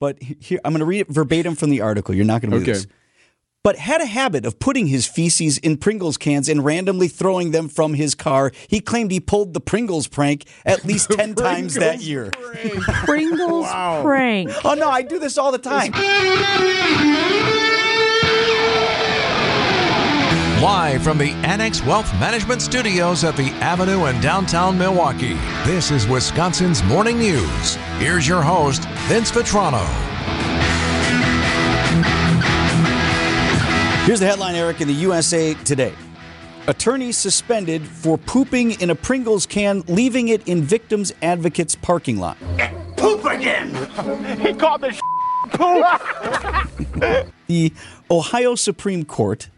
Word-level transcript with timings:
but 0.00 0.22
here 0.22 0.60
I'm 0.64 0.72
going 0.72 0.80
to 0.80 0.86
read 0.86 1.00
it 1.00 1.08
verbatim 1.08 1.54
from 1.54 1.70
the 1.70 1.80
article. 1.80 2.14
You're 2.14 2.24
not 2.24 2.40
going 2.42 2.50
to 2.50 2.56
believe 2.56 2.68
Okay. 2.68 2.72
this. 2.78 2.86
But 3.64 3.76
had 3.76 4.00
a 4.00 4.06
habit 4.06 4.46
of 4.46 4.60
putting 4.60 4.86
his 4.86 5.04
feces 5.06 5.58
in 5.58 5.76
Pringles 5.78 6.16
cans 6.16 6.48
and 6.48 6.64
randomly 6.64 7.08
throwing 7.08 7.50
them 7.50 7.68
from 7.68 7.92
his 7.94 8.14
car. 8.14 8.52
He 8.68 8.80
claimed 8.80 9.10
he 9.10 9.18
pulled 9.20 9.52
the 9.52 9.60
Pringles 9.60 10.06
prank 10.06 10.44
at 10.64 10.84
least 10.84 11.10
10 11.12 11.34
times 11.34 11.74
that 11.74 12.00
year. 12.00 12.30
Pringles 13.04 13.66
prank. 13.66 14.50
Oh 14.64 14.74
no, 14.74 14.88
I 14.88 15.02
do 15.02 15.18
this 15.18 15.36
all 15.36 15.50
the 15.52 15.58
time. 15.58 15.92
Live 20.62 21.04
from 21.04 21.18
the 21.18 21.30
Annex 21.44 21.84
Wealth 21.84 22.12
Management 22.14 22.60
Studios 22.60 23.22
at 23.22 23.36
the 23.36 23.50
Avenue 23.60 24.06
in 24.06 24.20
downtown 24.20 24.76
Milwaukee, 24.76 25.34
this 25.64 25.92
is 25.92 26.08
Wisconsin's 26.08 26.82
Morning 26.82 27.16
News. 27.16 27.76
Here's 27.98 28.26
your 28.26 28.42
host, 28.42 28.82
Vince 29.06 29.30
Vitrano. 29.30 29.86
Here's 34.04 34.18
the 34.18 34.26
headline, 34.26 34.56
Eric, 34.56 34.80
in 34.80 34.88
the 34.88 34.94
USA 34.94 35.54
Today. 35.62 35.94
Attorney 36.66 37.12
suspended 37.12 37.86
for 37.86 38.18
pooping 38.18 38.80
in 38.80 38.90
a 38.90 38.96
Pringles 38.96 39.46
can, 39.46 39.84
leaving 39.86 40.26
it 40.26 40.48
in 40.48 40.62
victims' 40.62 41.12
advocates' 41.22 41.76
parking 41.76 42.18
lot. 42.18 42.36
Poop 42.96 43.24
again! 43.26 43.72
He 44.40 44.52
called 44.54 44.80
the 44.80 45.00
poop! 45.50 47.30
The 47.46 47.72
Ohio 48.10 48.56
Supreme 48.56 49.04
Court 49.04 49.50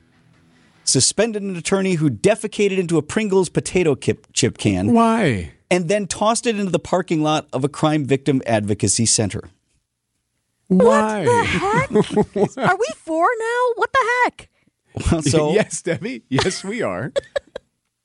suspended 0.91 1.43
an 1.43 1.57
attorney 1.57 1.95
who 1.95 2.11
defecated 2.11 2.79
into 2.79 2.99
a 2.99 3.03
Pringles 3.03 3.49
potato 3.49 3.95
chip, 3.95 4.27
chip 4.33 4.59
can 4.59 4.93
Why? 4.93 5.53
and 5.71 5.89
then 5.89 6.07
tossed 6.07 6.47
it 6.47 6.59
into 6.59 6.71
the 6.71 6.79
parking 6.79 7.23
lot 7.23 7.49
of 7.53 7.65
a 7.65 7.69
crime 7.69 8.05
victim 8.05 8.43
advocacy 8.47 9.07
center. 9.07 9.43
Why? 10.69 11.21
Heck? 11.45 11.91
Are 12.59 12.77
we 12.77 12.87
four 12.97 13.29
now? 13.39 13.73
What 13.75 13.93
the 13.93 14.23
heck? 14.25 14.49
Well, 15.11 15.23
so 15.23 15.53
yes, 15.55 15.83
Debbie. 15.83 16.23
Yes, 16.29 16.63
we 16.63 16.83
are. 16.83 17.13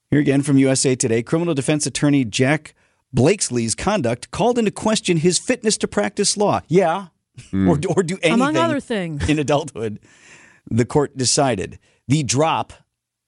Here 0.09 0.19
again 0.19 0.41
from 0.41 0.57
USA 0.57 0.95
Today, 0.95 1.21
criminal 1.21 1.53
defense 1.53 1.85
attorney 1.85 2.25
Jack 2.25 2.73
Blakeslee's 3.13 3.75
conduct 3.75 4.31
called 4.31 4.57
into 4.57 4.71
question 4.71 5.17
his 5.17 5.39
fitness 5.39 5.77
to 5.77 5.87
practice 5.87 6.37
law. 6.37 6.61
Yeah, 6.67 7.07
hmm. 7.51 7.69
or, 7.69 7.79
or 7.95 8.03
do 8.03 8.15
anything 8.15 8.33
Among 8.33 8.57
other 8.57 8.79
things. 8.79 9.27
in 9.29 9.39
adulthood. 9.39 9.99
The 10.69 10.85
court 10.85 11.15
decided 11.15 11.77
the 12.07 12.23
drop 12.23 12.73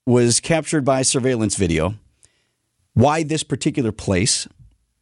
was 0.06 0.40
captured 0.40 0.86
by 0.86 1.02
surveillance 1.02 1.56
video. 1.56 1.96
Why 2.94 3.24
this 3.24 3.44
particular 3.44 3.92
place? 3.92 4.48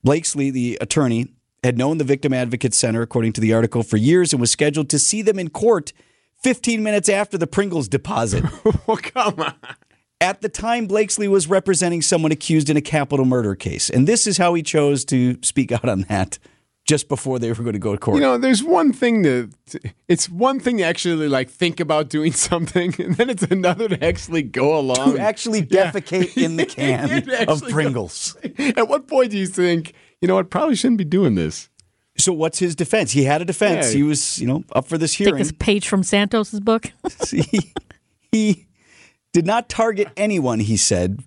Blakeslee, 0.03 0.51
the 0.51 0.77
attorney, 0.81 1.29
had 1.63 1.77
known 1.77 1.97
the 1.97 2.03
Victim 2.03 2.33
Advocate 2.33 2.73
Center, 2.73 3.01
according 3.01 3.33
to 3.33 3.41
the 3.41 3.53
article, 3.53 3.83
for 3.83 3.97
years 3.97 4.33
and 4.33 4.39
was 4.39 4.51
scheduled 4.51 4.89
to 4.89 4.99
see 4.99 5.21
them 5.21 5.39
in 5.39 5.49
court 5.49 5.93
15 6.43 6.83
minutes 6.83 7.09
after 7.09 7.37
the 7.37 7.47
Pringles 7.47 7.87
deposit. 7.87 8.43
well, 8.87 8.97
come 8.97 9.39
on. 9.39 9.55
At 10.21 10.41
the 10.41 10.49
time, 10.49 10.87
Blakeslee 10.87 11.27
was 11.27 11.47
representing 11.47 12.01
someone 12.01 12.31
accused 12.31 12.69
in 12.69 12.77
a 12.77 12.81
capital 12.81 13.25
murder 13.25 13.55
case. 13.55 13.89
And 13.89 14.07
this 14.07 14.27
is 14.27 14.37
how 14.37 14.53
he 14.53 14.63
chose 14.63 15.03
to 15.05 15.37
speak 15.41 15.71
out 15.71 15.89
on 15.89 16.01
that 16.01 16.39
just 16.85 17.07
before 17.09 17.39
they 17.39 17.49
were 17.51 17.55
going 17.63 17.73
to 17.73 17.79
go 17.79 17.91
to 17.93 17.97
court. 17.97 18.15
You 18.15 18.21
know, 18.21 18.37
there's 18.37 18.63
one 18.63 18.93
thing 18.93 19.23
to. 19.23 19.49
It's 20.07 20.29
one 20.29 20.59
thing 20.59 20.77
to 20.77 20.83
actually 20.83 21.27
like 21.27 21.49
think 21.49 21.79
about 21.79 22.09
doing 22.09 22.31
something, 22.49 22.93
and 23.01 23.15
then 23.15 23.29
it's 23.29 23.43
another 23.43 23.89
to 23.89 24.03
actually 24.05 24.43
go 24.43 24.77
along. 24.77 25.15
to 25.15 25.19
actually 25.19 25.63
defecate 25.63 26.37
in 26.41 26.57
the 26.57 26.65
can 26.67 27.03
of 27.23 27.29
actually 27.29 27.59
go- 27.59 27.69
Pringles. 27.73 28.37
At 28.59 28.87
what 28.87 29.07
point 29.07 29.31
do 29.31 29.37
you 29.37 29.47
think, 29.47 29.93
you 30.21 30.27
know 30.27 30.35
what, 30.35 30.49
probably 30.49 30.75
shouldn't 30.75 30.99
be 30.99 31.05
doing 31.05 31.35
this? 31.35 31.69
So 32.17 32.31
what's 32.31 32.59
his 32.59 32.75
defense? 32.75 33.11
He 33.11 33.23
had 33.25 33.41
a 33.41 33.45
defense. 33.45 33.87
Yeah. 33.91 33.97
He 33.97 34.03
was, 34.03 34.39
you 34.39 34.47
know, 34.47 34.63
up 34.73 34.87
for 34.87 34.97
this 34.97 35.13
hearing. 35.13 35.33
Take 35.33 35.37
hearing. 35.37 35.43
this 35.43 35.51
page 35.59 35.87
from 35.89 36.01
Santos's 36.03 36.61
book. 36.61 36.91
he, 37.29 37.73
he 38.31 38.67
did 39.33 39.45
not 39.45 39.67
target 39.67 40.07
anyone, 40.15 40.61
he 40.61 40.77
said. 40.77 41.19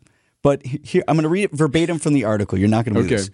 But 0.42 0.64
here, 0.64 1.02
I'm 1.06 1.16
going 1.16 1.24
to 1.24 1.28
read 1.28 1.44
it 1.44 1.52
verbatim 1.52 1.98
from 1.98 2.14
the 2.14 2.24
article. 2.24 2.56
You're 2.58 2.68
not 2.68 2.86
going 2.86 2.94
to 2.94 3.00
believe 3.02 3.12
Okay. 3.12 3.16
this. 3.16 3.30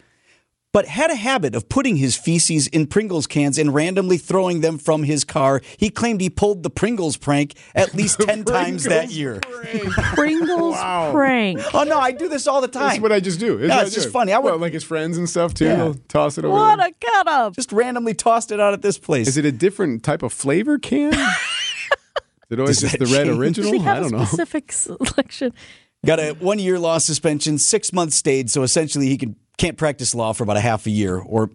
But 0.74 0.86
had 0.86 1.10
a 1.10 1.14
habit 1.14 1.54
of 1.54 1.68
putting 1.70 1.96
his 1.96 2.16
feces 2.16 2.66
in 2.66 2.88
Pringles 2.88 3.26
cans 3.28 3.56
and 3.58 3.72
randomly 3.72 4.18
throwing 4.18 4.60
them 4.60 4.76
from 4.76 5.04
his 5.04 5.22
car. 5.24 5.62
He 5.78 5.88
claimed 5.88 6.20
he 6.20 6.28
pulled 6.28 6.64
the 6.64 6.68
Pringles 6.68 7.16
prank 7.16 7.54
at 7.76 7.94
least 8.00 8.18
10 8.20 8.44
times 8.44 8.84
that 8.84 9.10
year. 9.12 9.40
Pringles 9.40 10.76
prank. 10.76 11.60
Oh, 11.72 11.84
no, 11.84 11.98
I 11.98 12.10
do 12.12 12.28
this 12.28 12.46
all 12.46 12.60
the 12.60 12.68
time. 12.68 12.88
That's 12.88 13.00
what 13.00 13.12
I 13.12 13.20
just 13.20 13.38
do. 13.40 13.58
That's 13.58 13.68
Yeah, 13.68 13.82
it's 13.82 13.94
just 13.94 14.08
do. 14.08 14.12
funny. 14.12 14.32
I 14.32 14.38
would- 14.38 14.50
Well, 14.50 14.58
like 14.58 14.72
his 14.72 14.84
friends 14.84 15.16
and 15.16 15.28
stuff 15.30 15.54
too. 15.54 15.66
Yeah. 15.66 15.76
They'll 15.76 15.94
toss 16.08 16.38
it 16.38 16.44
over. 16.44 16.52
What 16.54 16.76
there. 16.78 16.88
a 16.88 16.92
cut 17.00 17.28
up. 17.28 17.54
Just 17.54 17.72
randomly 17.72 18.14
tossed 18.14 18.50
it 18.52 18.60
out 18.60 18.72
at 18.74 18.82
this 18.82 18.98
place. 18.98 19.28
Is 19.28 19.36
it 19.36 19.44
a 19.44 19.52
different 19.52 20.02
type 20.02 20.22
of 20.22 20.32
flavor 20.32 20.78
can? 20.78 21.14
Is 21.14 22.50
it 22.50 22.60
always 22.60 22.80
Does 22.80 22.90
just 22.90 22.98
that 22.98 23.06
the 23.08 23.16
red 23.16 23.26
change? 23.26 23.38
original? 23.38 23.80
Have 23.80 23.96
I 23.96 24.00
don't 24.00 24.14
a 24.14 24.18
know. 24.18 24.24
specific 24.24 24.70
selection? 24.72 25.52
Got 26.04 26.20
a 26.20 26.32
one 26.32 26.58
year 26.58 26.78
law 26.78 26.98
suspension, 26.98 27.58
six 27.58 27.92
months 27.92 28.16
stayed. 28.16 28.50
So 28.50 28.62
essentially, 28.62 29.06
he 29.06 29.16
can, 29.16 29.36
can't 29.56 29.76
practice 29.76 30.14
law 30.14 30.32
for 30.32 30.44
about 30.44 30.56
a 30.56 30.60
half 30.60 30.86
a 30.86 30.90
year 30.90 31.18
or 31.18 31.50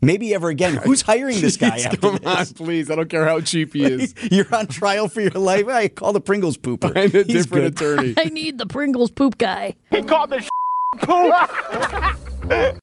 maybe 0.00 0.34
ever 0.34 0.48
again. 0.48 0.74
Who's 0.84 1.02
hiring 1.02 1.40
this 1.40 1.56
guy 1.56 1.78
after 1.78 1.96
Come 1.96 2.18
on, 2.24 2.36
this? 2.38 2.52
please. 2.52 2.90
I 2.90 2.94
don't 2.96 3.08
care 3.08 3.26
how 3.26 3.40
cheap 3.40 3.72
he 3.74 3.84
is. 3.84 4.14
You're 4.30 4.52
on 4.54 4.66
trial 4.68 5.08
for 5.08 5.20
your 5.20 5.30
life. 5.32 5.66
I 5.68 5.88
call 5.88 6.12
the 6.12 6.20
Pringles 6.20 6.56
pooper. 6.56 6.92
Find 6.94 7.14
a 7.14 7.22
He's 7.24 7.44
different 7.46 7.76
good. 7.76 7.98
attorney. 7.98 8.14
I 8.18 8.24
need 8.30 8.58
the 8.58 8.66
Pringles 8.66 9.10
poop 9.10 9.38
guy. 9.38 9.74
He 9.90 10.02
called 10.02 10.30
the 10.30 10.48
poop! 10.98 12.80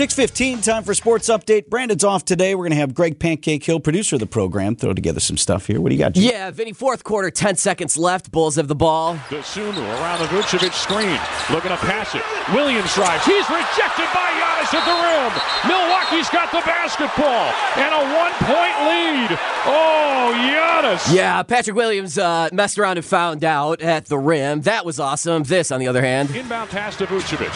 615, 0.00 0.62
time 0.62 0.82
for 0.82 0.94
sports 0.94 1.28
update. 1.28 1.68
Brandon's 1.68 2.04
off 2.04 2.24
today. 2.24 2.54
We're 2.54 2.64
going 2.64 2.70
to 2.70 2.78
have 2.78 2.94
Greg 2.94 3.18
Pancake 3.18 3.62
Hill, 3.62 3.80
producer 3.80 4.16
of 4.16 4.20
the 4.20 4.26
program, 4.26 4.74
throw 4.74 4.94
together 4.94 5.20
some 5.20 5.36
stuff 5.36 5.66
here. 5.66 5.78
What 5.78 5.90
do 5.90 5.94
you 5.94 5.98
got? 5.98 6.14
Jim? 6.14 6.24
Yeah, 6.24 6.50
Vinny, 6.50 6.72
fourth 6.72 7.04
quarter, 7.04 7.30
10 7.30 7.56
seconds 7.56 7.98
left. 7.98 8.32
Bulls 8.32 8.56
have 8.56 8.66
the 8.66 8.74
ball. 8.74 9.16
Sunu 9.28 9.76
around 9.76 10.20
the 10.20 10.24
Vucevic 10.28 10.72
screen, 10.72 11.20
looking 11.54 11.68
to 11.68 11.76
pass 11.76 12.14
it. 12.14 12.22
Williams 12.54 12.94
drives. 12.94 13.26
He's 13.26 13.44
rejected 13.50 14.08
by 14.14 14.30
Giannis 14.40 14.72
at 14.72 14.84
the 14.88 14.96
rim. 15.04 15.68
Milwaukee's 15.68 16.30
got 16.30 16.50
the 16.50 16.62
basketball 16.64 17.52
and 17.76 17.92
a 17.92 18.16
one-point 18.16 18.76
lead. 18.88 19.38
Oh, 19.66 20.32
Giannis! 20.34 21.14
Yeah, 21.14 21.42
Patrick 21.42 21.76
Williams 21.76 22.16
uh, 22.16 22.48
messed 22.54 22.78
around 22.78 22.96
and 22.96 23.04
found 23.04 23.44
out 23.44 23.82
at 23.82 24.06
the 24.06 24.16
rim. 24.16 24.62
That 24.62 24.86
was 24.86 24.98
awesome. 24.98 25.42
This, 25.42 25.70
on 25.70 25.78
the 25.78 25.88
other 25.88 26.00
hand, 26.00 26.34
Inbound 26.34 26.70
pass 26.70 26.96
to 26.96 27.06
Vucevic. 27.06 27.52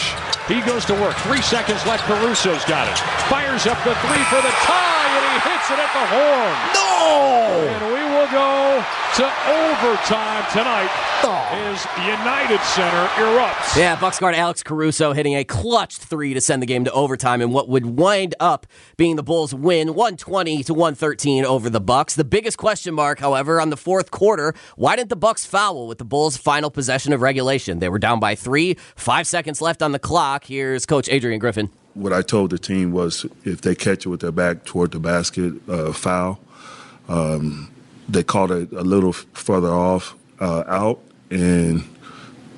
He 0.47 0.61
goes 0.61 0.85
to 0.85 0.93
work. 0.95 1.17
Three 1.21 1.41
seconds 1.41 1.87
left. 1.87 2.07
Caruso's 2.35 2.65
got 2.65 2.89
it. 2.89 2.99
Fires 3.31 3.65
up 3.69 3.79
the 3.85 3.95
three 3.95 4.25
for 4.25 4.43
the 4.43 4.51
tie, 4.67 5.07
and 5.07 5.25
he 5.31 5.51
hits 5.51 5.71
it 5.71 5.79
at 5.79 5.93
the 5.95 6.05
horn. 6.11 6.57
No! 6.75 7.63
And 7.71 7.95
we 7.95 8.03
will 8.13 8.27
go 8.27 8.85
to 9.15 9.25
overtime 9.47 10.45
tonight 10.51 10.91
oh. 11.23 11.49
as 11.53 11.87
United 12.05 12.61
Center 12.63 13.07
erupts. 13.23 13.77
yeah, 13.77 13.95
Bucks 14.01 14.19
guard 14.19 14.35
Alex 14.35 14.65
Caruso 14.65 15.13
hitting 15.13 15.37
a 15.37 15.45
clutch 15.45 15.97
three 15.97 16.35
to 16.35 16.41
send 16.41 16.61
the 16.61 16.67
game 16.67 16.85
to 16.87 16.91
overtime 16.91 17.41
in 17.41 17.53
what 17.53 17.69
would 17.69 17.87
wind 17.87 18.35
up 18.41 18.67
being 18.97 19.15
the 19.15 19.23
Bulls' 19.23 19.55
win, 19.55 19.95
120 19.95 20.65
to 20.65 20.75
113 20.75 21.45
over 21.45 21.71
the 21.71 21.81
Bucks. 21.81 22.17
The 22.17 22.25
biggest 22.25 22.59
question 22.59 22.95
mark, 22.95 23.21
however, 23.21 23.61
on 23.61 23.71
the 23.71 23.77
fourth 23.77 24.11
quarter, 24.11 24.55
why 24.75 24.97
didn't 24.97 25.11
the 25.11 25.15
Bucks 25.15 25.47
foul 25.47 25.87
with 25.87 25.99
the 25.99 26.05
Bulls' 26.05 26.37
final 26.37 26.73
possession 26.73 27.13
of 27.13 27.23
regulation? 27.23 27.79
They 27.79 27.89
were 27.89 28.01
down 28.01 28.19
by 28.19 28.35
three, 28.35 28.77
five 28.97 29.29
seconds 29.29 29.63
left 29.63 29.83
on 29.83 29.93
the 29.93 30.01
clock. 30.01 30.47
Here's 30.47 30.85
Coach 30.85 31.09
Adrian 31.09 31.39
Griffin. 31.39 31.71
What 31.95 32.13
I 32.13 32.23
told 32.23 32.51
the 32.51 32.59
team 32.59 32.93
was 32.93 33.27
if 33.45 33.61
they 33.63 33.75
catch 33.75 34.07
it 34.07 34.09
with 34.09 34.21
their 34.21 34.33
back 34.33 34.65
toward 34.65 34.93
the 34.93 34.99
basket, 34.99 35.55
uh, 35.69 35.93
foul. 35.93 36.41
Um, 37.09 37.71
they 38.09 38.23
called 38.23 38.51
it 38.51 38.73
a 38.73 38.83
little 38.83 39.13
further 39.13 39.71
off 39.71 40.15
uh, 40.41 40.65
out, 40.67 41.01
and 41.31 41.85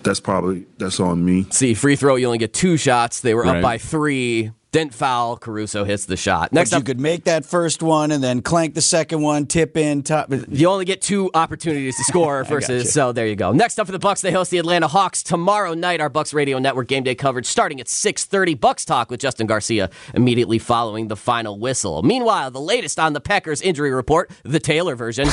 that's 0.03 0.21
probably 0.21 0.67
that's 0.79 1.01
on 1.01 1.25
me. 1.25 1.47
See, 1.51 1.75
free 1.75 1.97
throw, 1.97 2.17
you 2.17 2.27
only 2.27 2.39
get 2.39 2.53
two 2.53 2.77
shots. 2.77 3.21
They 3.21 3.35
were 3.35 3.47
up 3.47 3.63
by 3.63 3.79
three. 3.79 4.53
Didn't 4.77 4.93
foul. 4.93 5.39
Caruso 5.39 5.85
hits 5.85 6.05
the 6.05 6.19
shot. 6.19 6.53
Next 6.53 6.69
But 6.69 6.77
you 6.77 6.81
up, 6.81 6.85
could 6.85 7.01
make 7.01 7.25
that 7.25 7.47
first 7.47 7.83
one 7.83 8.11
and 8.11 8.23
then 8.23 8.43
clank 8.43 8.75
the 8.75 8.83
second 8.83 9.23
one, 9.23 9.47
tip 9.47 9.75
in, 9.75 10.03
top. 10.03 10.31
you 10.51 10.69
only 10.69 10.85
get 10.85 11.01
two 11.01 11.31
opportunities 11.33 11.97
to 11.97 12.05
score 12.05 12.45
versus. 12.49 12.93
So 12.93 13.13
there 13.13 13.27
you 13.27 13.37
go. 13.37 13.53
Next 13.53 13.79
up 13.79 13.87
for 13.87 13.93
the 13.93 13.99
Bucks, 13.99 14.21
they 14.21 14.33
host 14.33 14.51
the 14.51 14.59
Atlanta 14.59 14.87
Hawks 14.87 15.23
tomorrow 15.23 15.73
night. 15.73 16.03
Our 16.03 16.11
Bucks 16.11 16.35
Radio 16.35 16.59
Network 16.59 16.89
game 16.89 17.05
day 17.05 17.15
coverage 17.15 17.47
starting 17.47 17.81
at 17.81 17.87
6:30. 17.87 18.61
Bucks 18.61 18.85
talk 18.85 19.11
with 19.11 19.19
Justin 19.19 19.47
Garcia 19.47 19.89
immediately 20.13 20.59
following 20.59 21.09
the 21.09 21.17
final 21.17 21.59
whistle. 21.59 22.03
Meanwhile, 22.03 22.51
the 22.51 22.61
latest 22.61 23.01
on 23.01 23.15
the 23.15 23.21
Packers 23.23 23.63
injury 23.63 23.93
report, 23.95 24.31
the 24.43 24.61
Taylor 24.61 24.95
version. 24.95 25.27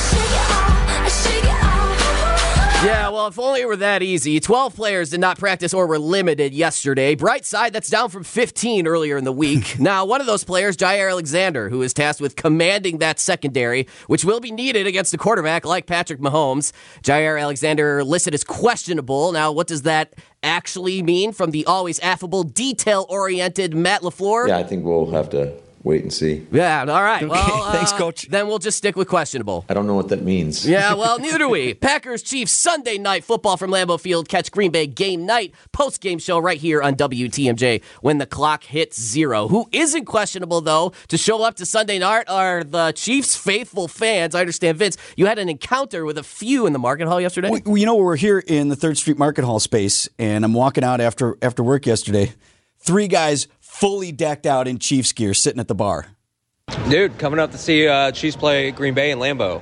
Yeah, 2.84 3.08
well, 3.08 3.28
if 3.28 3.38
only 3.38 3.62
it 3.62 3.66
were 3.66 3.76
that 3.76 4.02
easy. 4.02 4.38
12 4.40 4.76
players 4.76 5.08
did 5.08 5.20
not 5.20 5.38
practice 5.38 5.72
or 5.72 5.86
were 5.86 5.98
limited 5.98 6.52
yesterday. 6.52 7.14
Bright 7.14 7.46
side, 7.46 7.72
that's 7.72 7.88
down 7.88 8.10
from 8.10 8.24
15 8.24 8.86
earlier 8.86 9.16
in 9.16 9.24
the 9.24 9.32
week. 9.32 9.78
now, 9.80 10.04
one 10.04 10.20
of 10.20 10.26
those 10.26 10.44
players, 10.44 10.76
Jaire 10.76 11.10
Alexander, 11.10 11.70
who 11.70 11.80
is 11.80 11.94
tasked 11.94 12.20
with 12.20 12.36
commanding 12.36 12.98
that 12.98 13.18
secondary, 13.18 13.88
which 14.06 14.22
will 14.22 14.38
be 14.38 14.50
needed 14.50 14.86
against 14.86 15.14
a 15.14 15.16
quarterback 15.16 15.64
like 15.64 15.86
Patrick 15.86 16.20
Mahomes. 16.20 16.72
Jaire 17.02 17.40
Alexander 17.40 18.04
listed 18.04 18.34
as 18.34 18.44
questionable. 18.44 19.32
Now, 19.32 19.50
what 19.50 19.66
does 19.66 19.82
that 19.82 20.12
actually 20.42 21.02
mean 21.02 21.32
from 21.32 21.52
the 21.52 21.64
always 21.64 21.98
affable, 22.00 22.42
detail 22.42 23.06
oriented 23.08 23.74
Matt 23.74 24.02
LaFleur? 24.02 24.48
Yeah, 24.48 24.58
I 24.58 24.62
think 24.62 24.84
we'll 24.84 25.10
have 25.10 25.30
to 25.30 25.54
wait 25.84 26.02
and 26.02 26.12
see. 26.12 26.44
Yeah, 26.50 26.80
all 26.80 27.02
right. 27.02 27.28
Well, 27.28 27.72
thanks, 27.72 27.92
uh, 27.92 27.98
Coach. 27.98 28.28
Then 28.28 28.48
we'll 28.48 28.58
just 28.58 28.78
stick 28.78 28.96
with 28.96 29.06
questionable. 29.06 29.66
I 29.68 29.74
don't 29.74 29.86
know 29.86 29.94
what 29.94 30.08
that 30.08 30.22
means. 30.22 30.66
Yeah, 30.66 30.94
well, 30.94 31.18
neither 31.18 31.38
do 31.38 31.48
we. 31.50 31.74
Packers 31.74 32.22
Chiefs 32.22 32.52
Sunday 32.52 32.98
night 32.98 33.22
football 33.22 33.56
from 33.56 33.70
Lambeau 33.70 34.00
Field. 34.00 34.28
Catch 34.28 34.50
Green 34.50 34.72
Bay 34.72 34.86
game 34.86 35.26
night 35.26 35.54
post 35.72 36.00
game 36.00 36.18
show 36.18 36.38
right 36.38 36.58
here 36.58 36.82
on 36.82 36.96
WTMJ 36.96 37.82
when 38.00 38.18
the 38.18 38.26
clock 38.26 38.64
hits 38.64 39.00
zero. 39.00 39.46
Who 39.46 39.68
isn't 39.70 40.06
questionable 40.06 40.62
though 40.62 40.92
to 41.08 41.18
show 41.18 41.42
up 41.42 41.56
to 41.56 41.66
Sunday 41.66 41.98
night 41.98 42.28
are 42.28 42.64
the 42.64 42.92
Chiefs 42.92 43.36
faithful 43.36 43.86
fans. 43.86 44.34
I 44.34 44.40
understand, 44.40 44.78
Vince, 44.78 44.96
you 45.16 45.26
had 45.26 45.38
an 45.38 45.48
encounter 45.48 46.04
with 46.04 46.16
a 46.16 46.22
few 46.22 46.66
in 46.66 46.72
the 46.72 46.78
market 46.78 47.06
hall 47.06 47.20
yesterday. 47.20 47.50
We, 47.66 47.80
you 47.80 47.86
know, 47.86 47.96
we're 47.96 48.16
here 48.16 48.38
in 48.38 48.68
the 48.70 48.76
Third 48.76 48.96
Street 48.96 49.18
Market 49.18 49.44
Hall 49.44 49.60
space, 49.60 50.08
and 50.18 50.44
I'm 50.44 50.54
walking 50.54 50.82
out 50.82 51.00
after 51.00 51.36
after 51.42 51.62
work 51.62 51.84
yesterday. 51.84 52.32
Three 52.78 53.08
guys 53.08 53.48
fully 53.74 54.12
decked 54.12 54.46
out 54.46 54.68
in 54.68 54.78
Chiefs 54.78 55.12
gear 55.12 55.34
sitting 55.34 55.60
at 55.60 55.68
the 55.68 55.74
bar. 55.74 56.06
Dude, 56.88 57.18
coming 57.18 57.40
up 57.40 57.50
to 57.52 57.58
see 57.58 57.86
uh, 57.86 58.10
Chiefs 58.12 58.36
play 58.36 58.70
Green 58.70 58.94
Bay 58.94 59.10
and 59.10 59.20
Lambeau. 59.20 59.60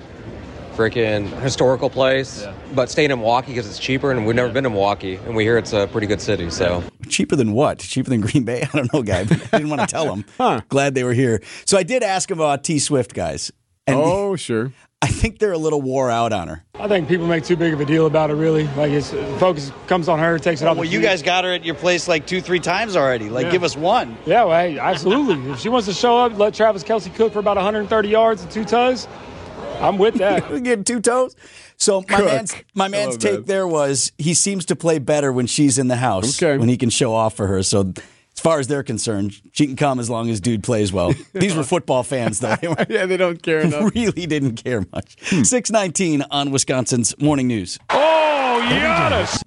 Freaking 0.75 1.29
historical 1.43 1.91
place, 1.91 2.47
but 2.75 2.89
staying 2.89 3.11
in 3.11 3.19
Milwaukee 3.19 3.49
because 3.49 3.67
it's 3.69 3.79
cheaper, 3.79 4.11
and 4.11 4.27
we've 4.27 4.35
never 4.35 4.51
been 4.51 4.65
to 4.65 4.71
Milwaukee, 4.71 5.17
and 5.17 5.37
we 5.37 5.45
hear 5.45 5.59
it's 5.59 5.75
a 5.75 5.87
pretty 5.87 6.07
good 6.07 6.21
city. 6.21 6.49
So 6.49 6.83
Cheaper 7.11 7.37
than 7.37 7.53
what? 7.53 7.79
Cheaper 7.81 8.09
than 8.09 8.23
Green 8.23 8.45
Bay? 8.45 8.63
I 8.73 8.77
don't 8.77 8.93
know, 8.95 9.03
guy. 9.03 9.25
But 9.25 9.43
I 9.53 9.59
didn't 9.59 9.69
want 9.69 9.83
to 9.83 9.87
tell 9.87 10.07
them. 10.39 10.63
Glad 10.71 10.95
they 10.95 11.05
were 11.05 11.13
here. 11.13 11.43
So 11.67 11.77
I 11.77 11.83
did 11.83 12.03
ask 12.03 12.31
him 12.31 12.39
about 12.39 12.65
T 12.65 12.79
Swift, 12.79 13.13
guys. 13.13 13.53
And 13.87 13.99
Oh, 13.99 14.35
sure. 14.37 14.73
I 15.03 15.09
think 15.09 15.41
they're 15.41 15.53
a 15.53 15.59
little 15.59 15.83
wore 15.83 16.11
out 16.13 16.33
on 16.33 16.47
her. 16.47 16.63
I 16.79 16.87
think 16.87 17.09
people 17.09 17.27
make 17.27 17.43
too 17.45 17.57
big 17.57 17.73
of 17.73 17.81
a 17.81 17.85
deal 17.85 18.07
about 18.07 18.31
it. 18.31 18.35
Really, 18.35 18.69
like 18.77 18.93
it's 18.93 19.11
the 19.11 19.25
focus 19.39 19.73
comes 19.89 20.09
on 20.09 20.21
her, 20.21 20.39
takes 20.39 20.63
it 20.63 20.69
off. 20.69 20.77
Well, 20.77 20.85
the 20.85 20.91
you 20.93 21.01
field. 21.01 21.11
guys 21.11 21.23
got 21.23 21.43
her 21.45 21.53
at 21.53 21.65
your 21.65 21.75
place 21.75 22.07
like 22.07 22.25
two, 22.27 22.41
three 22.41 22.61
times 22.61 22.95
already. 22.97 23.29
Like, 23.29 23.47
Yeah. 23.47 23.51
give 23.53 23.65
us 23.65 23.77
one. 23.77 24.17
Yeah, 24.27 24.45
well, 24.45 24.59
hey, 24.61 24.79
absolutely. 24.79 25.51
if 25.51 25.59
she 25.59 25.69
wants 25.69 25.89
to 25.89 25.93
show 25.93 26.17
up, 26.19 26.39
let 26.39 26.55
Travis 26.55 26.85
Kelce 26.85 27.13
cook 27.15 27.33
for 27.33 27.41
about 27.41 27.57
130 27.57 28.09
yards 28.09 28.43
and 28.43 28.51
two 28.51 28.65
toes. 28.65 29.09
I'm 29.81 29.99
with 29.99 30.15
that. 30.15 30.49
We 30.51 30.61
get 30.71 30.87
two 30.87 31.01
toes. 31.01 31.35
So 31.77 32.03
my 32.09 32.17
Cook. 32.19 32.27
man's 32.27 32.55
my 32.75 32.87
man's 32.89 33.17
take 33.17 33.33
that. 33.39 33.47
there 33.47 33.67
was 33.67 34.13
he 34.19 34.35
seems 34.35 34.65
to 34.67 34.77
play 34.77 35.01
better 35.01 35.33
when 35.33 35.49
she's 35.49 35.79
in 35.79 35.89
the 35.89 35.97
house 35.97 36.41
Okay. 36.41 36.57
when 36.59 36.69
he 36.69 36.77
can 36.77 36.91
show 36.91 37.13
off 37.13 37.35
for 37.35 37.49
her. 37.49 37.65
So 37.65 37.93
as 38.35 38.41
far 38.41 38.59
as 38.59 38.67
they're 38.67 38.83
concerned, 38.83 39.41
she 39.53 39.67
can 39.67 39.77
come 39.77 40.01
as 40.01 40.09
long 40.09 40.31
as 40.31 40.41
dude 40.41 40.63
plays 40.63 40.93
well. 40.93 41.15
These 41.33 41.55
were 41.55 41.65
football 41.65 42.03
fans 42.03 42.41
though. 42.41 42.57
Yeah, 42.89 43.07
they 43.07 43.17
don't 43.17 43.43
care 43.43 43.61
enough. 43.61 43.95
really 43.95 44.27
didn't 44.27 44.57
care 44.57 44.85
much. 44.93 45.17
Hmm. 45.27 45.43
619 45.43 46.25
on 46.31 46.51
Wisconsin's 46.51 47.19
Morning 47.19 47.47
News. 47.47 47.79
Oh, 47.91 48.61
Giannis. 48.69 49.43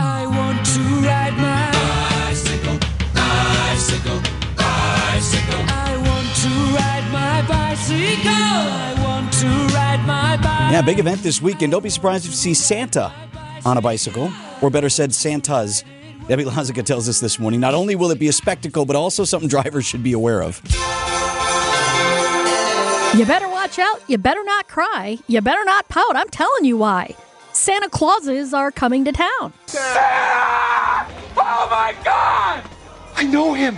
I 0.00 0.26
want 0.26 0.64
to 0.66 0.80
ride 1.06 1.36
my 1.36 1.70
bicycle, 1.72 2.78
bicycle, 3.14 4.20
bicycle. 4.56 5.64
I 5.68 5.96
want 6.06 6.36
to 6.36 6.48
ride 6.74 7.10
my 7.12 7.42
bicycle. 7.46 8.30
I 8.30 8.94
want 9.04 9.32
to 9.34 9.46
ride 9.74 10.06
my 10.06 10.36
bicycle. 10.36 10.72
Yeah, 10.72 10.82
big 10.82 10.98
event 10.98 11.22
this 11.22 11.42
weekend. 11.42 11.72
Don't 11.72 11.82
be 11.82 11.90
surprised 11.90 12.24
if 12.24 12.30
you 12.30 12.36
see 12.36 12.54
Santa 12.54 13.12
on 13.66 13.76
a 13.76 13.80
bicycle, 13.82 14.32
or 14.62 14.70
better 14.70 14.88
said, 14.88 15.12
Santas. 15.12 15.84
Debbie 16.28 16.44
Lazica 16.44 16.84
tells 16.84 17.08
us 17.08 17.20
this 17.20 17.38
morning 17.38 17.58
not 17.58 17.72
only 17.72 17.96
will 17.96 18.10
it 18.10 18.18
be 18.18 18.28
a 18.28 18.32
spectacle, 18.32 18.84
but 18.84 18.94
also 18.94 19.24
something 19.24 19.48
drivers 19.48 19.86
should 19.86 20.02
be 20.02 20.12
aware 20.12 20.42
of. 20.42 20.60
You 23.16 23.24
better 23.24 23.48
watch 23.48 23.78
out. 23.78 24.02
You 24.08 24.18
better 24.18 24.44
not 24.44 24.68
cry. 24.68 25.18
You 25.26 25.40
better 25.40 25.64
not 25.64 25.88
pout. 25.88 26.14
I'm 26.14 26.28
telling 26.28 26.66
you 26.66 26.76
why. 26.76 27.14
Santa 27.52 27.88
Clauses 27.88 28.52
are 28.52 28.70
coming 28.70 29.06
to 29.06 29.12
town. 29.12 29.54
Santa! 29.64 31.06
Oh 31.38 31.66
my 31.70 31.94
God! 32.04 32.62
I 33.16 33.24
know 33.24 33.54
him. 33.54 33.76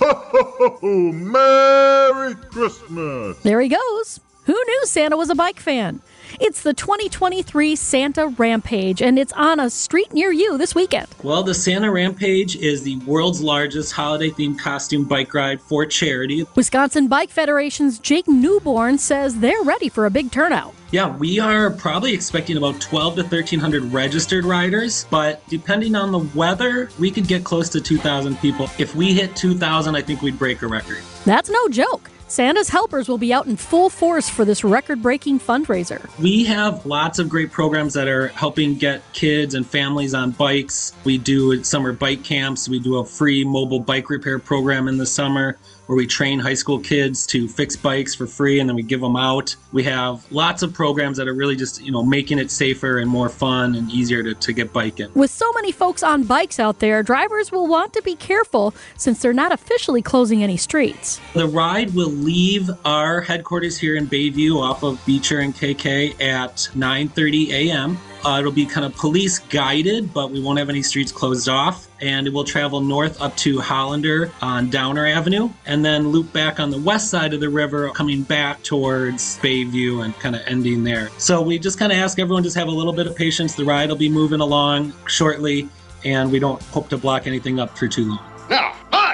Ho, 0.00 0.12
ho, 0.12 0.78
ho, 0.80 1.12
Merry 1.12 2.34
Christmas! 2.34 3.38
There 3.44 3.60
he 3.60 3.68
goes. 3.68 4.18
Who 4.46 4.52
knew 4.52 4.86
Santa 4.86 5.16
was 5.16 5.30
a 5.30 5.36
bike 5.36 5.60
fan? 5.60 6.02
It's 6.40 6.62
the 6.62 6.74
2023 6.74 7.76
Santa 7.76 8.26
Rampage, 8.26 9.00
and 9.00 9.18
it's 9.20 9.32
on 9.34 9.60
a 9.60 9.70
street 9.70 10.12
near 10.12 10.32
you 10.32 10.58
this 10.58 10.74
weekend. 10.74 11.06
Well, 11.22 11.44
the 11.44 11.54
Santa 11.54 11.92
Rampage 11.92 12.56
is 12.56 12.82
the 12.82 12.96
world's 13.00 13.40
largest 13.40 13.92
holiday 13.92 14.30
themed 14.30 14.58
costume 14.58 15.04
bike 15.04 15.32
ride 15.32 15.60
for 15.60 15.86
charity. 15.86 16.44
Wisconsin 16.56 17.06
Bike 17.06 17.30
Federation's 17.30 18.00
Jake 18.00 18.26
Newborn 18.26 18.98
says 18.98 19.38
they're 19.38 19.62
ready 19.62 19.88
for 19.88 20.06
a 20.06 20.10
big 20.10 20.32
turnout. 20.32 20.74
Yeah, 20.90 21.16
we 21.16 21.38
are 21.38 21.70
probably 21.70 22.12
expecting 22.12 22.56
about 22.56 22.80
12 22.80 23.16
to 23.16 23.22
1300 23.22 23.92
registered 23.92 24.44
riders, 24.44 25.06
but 25.10 25.46
depending 25.48 25.94
on 25.94 26.10
the 26.10 26.20
weather, 26.36 26.90
we 26.98 27.10
could 27.10 27.28
get 27.28 27.44
close 27.44 27.68
to 27.70 27.80
2,000 27.80 28.36
people. 28.40 28.68
If 28.78 28.96
we 28.96 29.12
hit 29.12 29.36
2,000, 29.36 29.94
I 29.94 30.02
think 30.02 30.20
we'd 30.22 30.38
break 30.38 30.62
a 30.62 30.66
record. 30.66 30.98
That's 31.24 31.48
no 31.48 31.68
joke. 31.68 32.10
Santa's 32.34 32.68
helpers 32.68 33.08
will 33.08 33.16
be 33.16 33.32
out 33.32 33.46
in 33.46 33.56
full 33.56 33.88
force 33.88 34.28
for 34.28 34.44
this 34.44 34.64
record 34.64 35.00
breaking 35.00 35.38
fundraiser. 35.38 36.10
We 36.18 36.42
have 36.46 36.84
lots 36.84 37.20
of 37.20 37.28
great 37.28 37.52
programs 37.52 37.94
that 37.94 38.08
are 38.08 38.26
helping 38.26 38.74
get 38.74 39.04
kids 39.12 39.54
and 39.54 39.64
families 39.64 40.14
on 40.14 40.32
bikes. 40.32 40.92
We 41.04 41.16
do 41.16 41.62
summer 41.62 41.92
bike 41.92 42.24
camps. 42.24 42.68
We 42.68 42.80
do 42.80 42.98
a 42.98 43.04
free 43.04 43.44
mobile 43.44 43.78
bike 43.78 44.10
repair 44.10 44.40
program 44.40 44.88
in 44.88 44.96
the 44.96 45.06
summer 45.06 45.56
where 45.86 45.96
we 45.96 46.06
train 46.06 46.38
high 46.38 46.54
school 46.54 46.78
kids 46.78 47.26
to 47.26 47.48
fix 47.48 47.76
bikes 47.76 48.14
for 48.14 48.26
free 48.26 48.60
and 48.60 48.68
then 48.68 48.76
we 48.76 48.82
give 48.82 49.00
them 49.00 49.16
out. 49.16 49.54
We 49.72 49.82
have 49.84 50.30
lots 50.32 50.62
of 50.62 50.72
programs 50.72 51.16
that 51.18 51.28
are 51.28 51.34
really 51.34 51.56
just, 51.56 51.82
you 51.82 51.92
know, 51.92 52.02
making 52.02 52.38
it 52.38 52.50
safer 52.50 52.98
and 52.98 53.10
more 53.10 53.28
fun 53.28 53.74
and 53.74 53.90
easier 53.90 54.22
to, 54.22 54.34
to 54.34 54.52
get 54.52 54.72
biking. 54.72 55.12
With 55.14 55.30
so 55.30 55.50
many 55.52 55.72
folks 55.72 56.02
on 56.02 56.24
bikes 56.24 56.58
out 56.58 56.78
there, 56.78 57.02
drivers 57.02 57.52
will 57.52 57.66
want 57.66 57.92
to 57.94 58.02
be 58.02 58.14
careful 58.14 58.74
since 58.96 59.20
they're 59.20 59.32
not 59.32 59.52
officially 59.52 60.02
closing 60.02 60.42
any 60.42 60.56
streets. 60.56 61.20
The 61.34 61.46
ride 61.46 61.94
will 61.94 62.10
leave 62.10 62.70
our 62.84 63.20
headquarters 63.20 63.78
here 63.78 63.96
in 63.96 64.06
Bayview 64.06 64.60
off 64.60 64.82
of 64.82 65.04
Beecher 65.06 65.40
and 65.40 65.54
KK 65.54 66.20
at 66.20 66.68
9:30 66.74 67.50
a.m. 67.50 67.98
Uh, 68.24 68.38
it'll 68.38 68.52
be 68.52 68.64
kind 68.64 68.86
of 68.86 68.94
police 68.96 69.38
guided, 69.38 70.12
but 70.14 70.30
we 70.30 70.40
won't 70.40 70.58
have 70.58 70.70
any 70.70 70.82
streets 70.82 71.12
closed 71.12 71.48
off. 71.48 71.88
And 72.00 72.26
it 72.26 72.32
will 72.32 72.44
travel 72.44 72.80
north 72.80 73.20
up 73.20 73.36
to 73.38 73.60
Hollander 73.60 74.30
on 74.42 74.70
Downer 74.70 75.06
Avenue, 75.06 75.50
and 75.66 75.84
then 75.84 76.08
loop 76.08 76.32
back 76.32 76.60
on 76.60 76.70
the 76.70 76.78
west 76.78 77.10
side 77.10 77.34
of 77.34 77.40
the 77.40 77.48
river, 77.48 77.88
coming 77.90 78.22
back 78.22 78.62
towards 78.62 79.38
Bayview 79.38 80.04
and 80.04 80.18
kind 80.18 80.34
of 80.34 80.42
ending 80.46 80.84
there. 80.84 81.10
So 81.18 81.40
we 81.42 81.58
just 81.58 81.78
kind 81.78 81.92
of 81.92 81.98
ask 81.98 82.18
everyone 82.18 82.42
just 82.42 82.56
have 82.56 82.68
a 82.68 82.72
little 82.72 82.92
bit 82.92 83.06
of 83.06 83.14
patience. 83.14 83.54
The 83.54 83.64
ride 83.64 83.88
will 83.88 83.96
be 83.96 84.08
moving 84.08 84.40
along 84.40 84.92
shortly, 85.06 85.68
and 86.04 86.30
we 86.32 86.38
don't 86.38 86.62
hope 86.64 86.88
to 86.90 86.98
block 86.98 87.26
anything 87.26 87.60
up 87.60 87.76
for 87.76 87.88
too 87.88 88.08
long. 88.08 88.20
Now, 88.50 88.74
mush! 88.90 89.13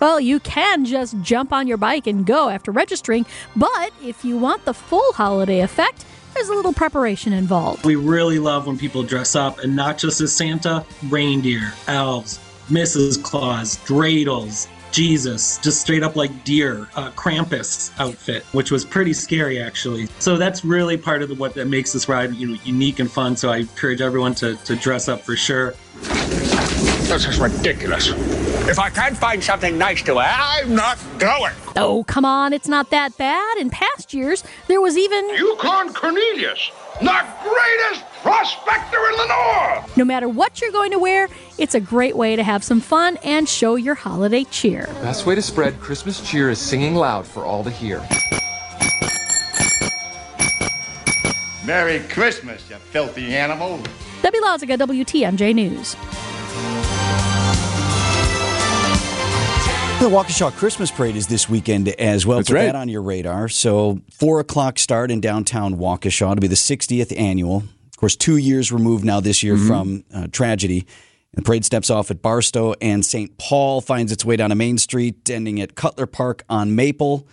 Well, 0.00 0.20
you 0.20 0.40
can 0.40 0.84
just 0.84 1.20
jump 1.22 1.52
on 1.52 1.66
your 1.66 1.78
bike 1.78 2.06
and 2.06 2.26
go 2.26 2.48
after 2.48 2.70
registering, 2.70 3.24
but 3.54 3.92
if 4.02 4.24
you 4.24 4.36
want 4.36 4.64
the 4.64 4.74
full 4.74 5.12
holiday 5.14 5.60
effect, 5.60 6.04
there's 6.34 6.48
a 6.48 6.54
little 6.54 6.74
preparation 6.74 7.32
involved. 7.32 7.86
We 7.86 7.96
really 7.96 8.38
love 8.38 8.66
when 8.66 8.76
people 8.76 9.02
dress 9.02 9.34
up 9.34 9.60
and 9.60 9.74
not 9.74 9.96
just 9.96 10.20
as 10.20 10.34
Santa, 10.34 10.84
reindeer, 11.08 11.72
elves, 11.88 12.38
Mrs. 12.68 13.22
Claus, 13.22 13.78
dreidels, 13.86 14.68
Jesus, 14.92 15.58
just 15.58 15.80
straight 15.80 16.02
up 16.02 16.14
like 16.14 16.44
deer, 16.44 16.88
uh, 16.94 17.10
Krampus 17.12 17.92
outfit, 17.98 18.44
which 18.52 18.70
was 18.70 18.84
pretty 18.84 19.12
scary 19.12 19.60
actually. 19.60 20.06
So 20.18 20.36
that's 20.36 20.64
really 20.64 20.96
part 20.96 21.22
of 21.22 21.30
the, 21.30 21.34
what 21.34 21.54
that 21.54 21.68
makes 21.68 21.92
this 21.92 22.08
ride 22.08 22.34
you 22.34 22.48
know, 22.48 22.58
unique 22.64 22.98
and 22.98 23.10
fun. 23.10 23.36
So 23.36 23.50
I 23.50 23.58
encourage 23.58 24.00
everyone 24.00 24.34
to, 24.36 24.56
to 24.56 24.76
dress 24.76 25.08
up 25.08 25.22
for 25.22 25.36
sure. 25.36 25.74
This 26.02 27.26
is 27.26 27.38
ridiculous. 27.38 28.12
If 28.68 28.80
I 28.80 28.90
can't 28.90 29.16
find 29.16 29.42
something 29.44 29.78
nice 29.78 30.02
to 30.02 30.14
wear, 30.16 30.34
I'm 30.36 30.74
not 30.74 30.98
going. 31.18 31.52
Oh, 31.76 32.02
come 32.08 32.24
on, 32.24 32.52
it's 32.52 32.66
not 32.66 32.90
that 32.90 33.16
bad. 33.16 33.58
In 33.58 33.70
past 33.70 34.12
years, 34.12 34.42
there 34.66 34.80
was 34.80 34.98
even. 34.98 35.24
Yukon 35.36 35.94
Cornelius, 35.94 36.72
the 37.00 37.24
greatest 37.44 38.04
prospector 38.22 38.98
in 39.08 39.18
Lenore! 39.18 39.84
No 39.96 40.04
matter 40.04 40.28
what 40.28 40.60
you're 40.60 40.72
going 40.72 40.90
to 40.90 40.98
wear, 40.98 41.28
it's 41.58 41.76
a 41.76 41.80
great 41.80 42.16
way 42.16 42.34
to 42.34 42.42
have 42.42 42.64
some 42.64 42.80
fun 42.80 43.18
and 43.22 43.48
show 43.48 43.76
your 43.76 43.94
holiday 43.94 44.42
cheer. 44.42 44.86
Best 45.00 45.26
way 45.26 45.36
to 45.36 45.42
spread 45.42 45.78
Christmas 45.78 46.28
cheer 46.28 46.50
is 46.50 46.58
singing 46.58 46.96
loud 46.96 47.24
for 47.24 47.44
all 47.44 47.62
to 47.62 47.70
hear. 47.70 48.00
Merry 51.64 52.00
Christmas, 52.08 52.68
you 52.68 52.76
filthy 52.76 53.36
animal. 53.36 53.80
Debbie 54.22 54.40
Lazica, 54.40 54.76
WTMJ 54.76 55.54
News. 55.54 55.94
The 60.06 60.12
Waukesha 60.12 60.52
Christmas 60.52 60.92
Parade 60.92 61.16
is 61.16 61.26
this 61.26 61.48
weekend 61.48 61.88
as 61.88 62.24
well. 62.24 62.38
That's 62.38 62.48
Put 62.48 62.54
right. 62.54 62.66
that 62.66 62.76
on 62.76 62.88
your 62.88 63.02
radar. 63.02 63.48
So, 63.48 64.00
four 64.12 64.38
o'clock 64.38 64.78
start 64.78 65.10
in 65.10 65.20
downtown 65.20 65.78
Waukesha 65.78 66.32
to 66.32 66.40
be 66.40 66.46
the 66.46 66.54
60th 66.54 67.18
annual. 67.18 67.56
Of 67.56 67.96
course, 67.96 68.14
two 68.14 68.36
years 68.36 68.70
removed 68.70 69.04
now 69.04 69.18
this 69.18 69.42
year 69.42 69.56
from 69.56 70.04
uh, 70.14 70.28
tragedy. 70.30 70.86
The 71.34 71.42
parade 71.42 71.64
steps 71.64 71.90
off 71.90 72.12
at 72.12 72.22
Barstow 72.22 72.74
and 72.80 73.04
St. 73.04 73.36
Paul, 73.36 73.80
finds 73.80 74.12
its 74.12 74.24
way 74.24 74.36
down 74.36 74.50
to 74.50 74.54
Main 74.54 74.78
Street, 74.78 75.28
ending 75.28 75.60
at 75.60 75.74
Cutler 75.74 76.06
Park 76.06 76.44
on 76.48 76.76
Maple. 76.76 77.26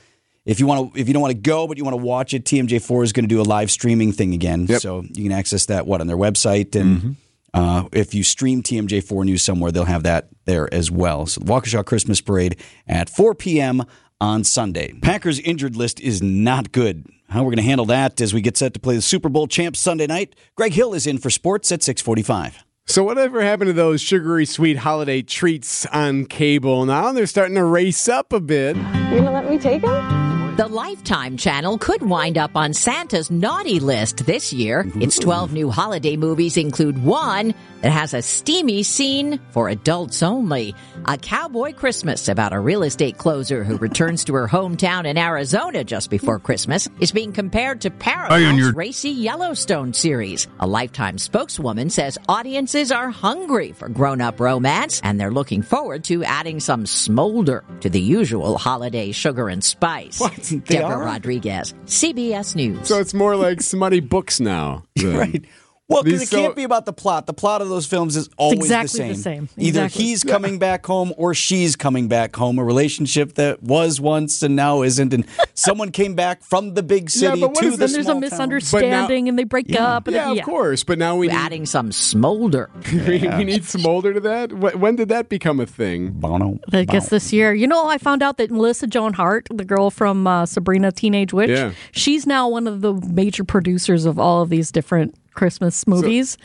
If 0.43 0.59
you 0.59 0.65
want 0.65 0.95
to, 0.95 0.99
if 0.99 1.07
you 1.07 1.13
don't 1.13 1.21
want 1.21 1.35
to 1.35 1.39
go, 1.39 1.67
but 1.67 1.77
you 1.77 1.83
want 1.83 1.93
to 1.93 2.03
watch 2.03 2.33
it, 2.33 2.43
TMJ4 2.43 3.03
is 3.03 3.13
going 3.13 3.25
to 3.25 3.29
do 3.29 3.39
a 3.39 3.43
live 3.43 3.69
streaming 3.69 4.13
thing 4.13 4.33
again. 4.33 4.65
So 4.79 5.03
you 5.13 5.21
can 5.21 5.31
access 5.31 5.67
that 5.67 5.85
what 5.85 6.01
on 6.01 6.07
their 6.07 6.17
website, 6.17 6.75
and 6.75 7.17
uh, 7.53 7.87
if 7.91 8.13
you 8.13 8.23
stream 8.23 8.63
TMJ4 8.63 9.25
News 9.25 9.43
somewhere, 9.43 9.71
they'll 9.71 9.85
have 9.85 10.03
that 10.03 10.29
there 10.45 10.71
as 10.73 10.89
well. 10.89 11.25
So 11.25 11.41
the 11.41 11.51
Waukesha 11.51 11.85
Christmas 11.85 12.21
Parade 12.21 12.57
at 12.87 13.09
4 13.09 13.35
p.m. 13.35 13.83
on 14.19 14.43
Sunday. 14.43 14.93
Packers 15.01 15.39
injured 15.39 15.75
list 15.75 15.99
is 15.99 16.21
not 16.21 16.71
good. 16.71 17.05
How 17.29 17.39
are 17.39 17.43
we're 17.43 17.51
going 17.51 17.57
to 17.57 17.63
handle 17.63 17.85
that 17.87 18.21
as 18.21 18.33
we 18.33 18.41
get 18.41 18.57
set 18.57 18.73
to 18.75 18.79
play 18.79 18.95
the 18.95 19.01
Super 19.01 19.29
Bowl 19.29 19.47
champs 19.47 19.79
Sunday 19.79 20.05
night. 20.05 20.35
Greg 20.55 20.73
Hill 20.73 20.93
is 20.93 21.07
in 21.07 21.17
for 21.17 21.29
sports 21.29 21.71
at 21.71 21.81
645. 21.81 22.63
So 22.85 23.03
whatever 23.03 23.41
happened 23.41 23.69
to 23.69 23.73
those 23.73 24.01
sugary 24.01 24.45
sweet 24.45 24.77
holiday 24.77 25.21
treats 25.21 25.85
on 25.87 26.25
cable? 26.25 26.85
Now 26.85 27.11
they're 27.13 27.27
starting 27.27 27.55
to 27.55 27.63
race 27.63 28.09
up 28.09 28.33
a 28.33 28.39
bit. 28.39 28.75
You 28.75 28.83
gonna 28.83 29.31
let 29.31 29.49
me 29.49 29.57
take 29.57 29.81
him? 29.83 30.32
The 30.55 30.67
Lifetime 30.67 31.35
channel 31.35 31.79
could 31.79 32.03
wind 32.03 32.37
up 32.37 32.55
on 32.55 32.75
Santa's 32.75 33.31
naughty 33.31 33.79
list 33.79 34.27
this 34.27 34.53
year. 34.53 34.85
Its 35.01 35.17
12 35.17 35.51
new 35.51 35.71
holiday 35.71 36.15
movies 36.15 36.57
include 36.57 37.03
one 37.03 37.55
that 37.81 37.91
has 37.91 38.13
a 38.13 38.21
steamy 38.21 38.83
scene 38.83 39.39
for 39.49 39.67
adults 39.67 40.21
only. 40.21 40.75
A 41.05 41.17
Cowboy 41.17 41.73
Christmas 41.73 42.29
about 42.29 42.53
a 42.53 42.59
real 42.59 42.83
estate 42.83 43.17
closer 43.17 43.63
who 43.63 43.77
returns 43.77 44.23
to 44.25 44.35
her 44.35 44.47
hometown 44.47 45.05
in 45.05 45.17
Arizona 45.17 45.83
just 45.83 46.11
before 46.11 46.37
Christmas 46.37 46.87
is 46.99 47.11
being 47.11 47.33
compared 47.33 47.81
to 47.81 47.89
Paramount's 47.89 48.75
racy 48.75 49.09
Yellowstone 49.09 49.91
series. 49.91 50.47
A 50.59 50.67
Lifetime 50.67 51.17
spokeswoman 51.17 51.89
says 51.89 52.19
audiences 52.29 52.91
are 52.91 53.09
hungry 53.09 53.71
for 53.71 53.89
grown-up 53.89 54.39
romance 54.39 55.01
and 55.03 55.19
they're 55.19 55.31
looking 55.31 55.63
forward 55.63 56.03
to 56.03 56.23
adding 56.23 56.59
some 56.59 56.85
smolder 56.85 57.63
to 57.81 57.89
the 57.89 57.99
usual 57.99 58.59
holiday 58.59 59.11
sugar 59.11 59.49
and 59.49 59.63
spice. 59.63 60.19
They 60.19 60.42
Deborah 60.49 60.97
are? 60.97 61.03
Rodriguez, 61.03 61.73
CBS 61.85 62.55
News. 62.55 62.87
So 62.87 62.99
it's 62.99 63.13
more 63.13 63.35
like 63.35 63.61
smutty 63.61 63.99
books 63.99 64.39
now. 64.39 64.83
Right. 65.03 65.45
Well, 65.93 66.03
because 66.03 66.23
it 66.23 66.27
so- 66.29 66.37
can't 66.41 66.55
be 66.55 66.63
about 66.63 66.85
the 66.85 66.93
plot. 66.93 67.25
The 67.27 67.33
plot 67.33 67.61
of 67.61 67.69
those 67.69 67.85
films 67.85 68.15
is 68.17 68.29
always 68.37 68.59
exactly 68.59 69.01
the 69.01 69.07
the 69.09 69.15
same. 69.15 69.47
same. 69.47 69.49
Either 69.65 69.87
he's 69.87 70.23
coming 70.23 70.59
back 70.59 70.85
home 70.85 71.13
or 71.17 71.33
she's 71.33 71.75
coming 71.75 72.07
back 72.07 72.35
home. 72.35 72.57
A 72.59 72.63
relationship 72.63 73.35
that 73.35 73.61
was 73.63 73.99
once 74.01 74.43
and 74.43 74.55
now 74.55 74.81
isn't, 74.81 75.13
and 75.13 75.25
someone 75.53 75.91
came 75.91 76.15
back 76.15 76.43
from 76.43 76.73
the 76.73 76.83
big 76.83 77.09
city 77.09 77.39
but 77.41 77.49
what 77.51 77.59
to 77.59 77.65
is 77.67 77.71
the 77.77 77.77
Then 77.85 77.91
there's 77.93 77.97
a 77.97 78.03
small 78.03 78.13
town. 78.15 78.21
misunderstanding 78.21 79.29
and 79.29 79.37
they 79.39 79.43
break 79.43 79.65
Yeah. 79.69 79.85
up. 79.95 80.07
And 80.07 80.15
Yeah, 80.15 80.29
then- 80.29 80.39
of 80.39 80.45
course. 80.45 80.83
But 80.83 80.97
now 80.99 81.15
we 81.15 81.27
need, 81.27 81.33
adding 81.33 81.65
some 81.65 81.91
smolder. 81.91 82.69
we, 82.91 83.19
we 83.37 83.43
need 83.43 83.65
smolder 83.77 84.13
to 84.13 84.19
that. 84.21 84.51
When 84.53 84.95
did 84.95 85.09
that 85.09 85.29
become 85.29 85.59
a 85.59 85.65
thing? 85.65 86.11
Bono. 86.11 86.59
I 86.71 86.85
guess 86.85 87.09
this 87.09 87.31
year. 87.33 87.53
You 87.53 87.67
know, 87.67 87.87
I 87.87 87.97
found 87.97 88.23
out 88.23 88.37
that 88.37 88.51
Melissa 88.51 88.87
Joan 88.87 89.13
Hart, 89.13 89.47
the 89.53 89.65
girl 89.65 89.89
from 89.89 90.25
uh, 90.27 90.45
Sabrina 90.45 90.91
Teenage 90.91 91.33
Witch, 91.33 91.49
Yeah. 91.49 91.71
she's 91.91 92.25
now 92.25 92.47
one 92.49 92.67
of 92.67 92.81
the 92.81 92.93
major 92.93 93.43
producers 93.43 94.05
of 94.05 94.19
all 94.19 94.41
of 94.41 94.49
these 94.49 94.71
different 94.71 95.15
Christmas 95.33 95.85
movies. 95.87 96.37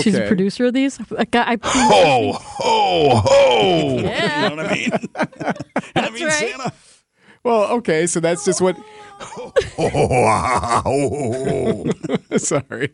She's 0.00 0.14
a 0.14 0.26
producer 0.26 0.66
of 0.66 0.74
these. 0.74 0.98
I, 1.16 1.24
got- 1.24 1.48
I, 1.48 1.58
Ho, 1.62 2.32
ho, 2.32 3.22
ho. 3.24 3.98
Yeah. 3.98 4.50
You 4.50 4.56
know 4.56 4.62
what 4.62 4.70
I 4.70 4.74
mean? 4.74 4.90
That's 5.94 6.22
right. 6.22 6.32
Santa. 6.32 6.72
Well, 7.44 7.64
okay, 7.76 8.06
so 8.08 8.18
that's 8.18 8.44
just 8.44 8.60
what. 8.60 8.76
Sorry. 12.38 12.90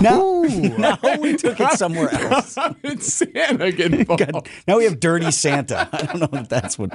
Now, 0.00 0.42
now 0.78 0.98
we 1.20 1.36
took 1.36 1.58
it 1.60 1.72
somewhere 1.72 2.12
else. 2.14 2.56
it's 2.84 3.12
Santa 3.12 3.72
getting 3.72 4.00
involved. 4.00 4.48
Now 4.68 4.78
we 4.78 4.84
have 4.84 5.00
Dirty 5.00 5.30
Santa. 5.32 5.88
I 5.92 6.02
don't 6.02 6.32
know 6.32 6.38
if 6.40 6.48
that's 6.48 6.78
what. 6.78 6.92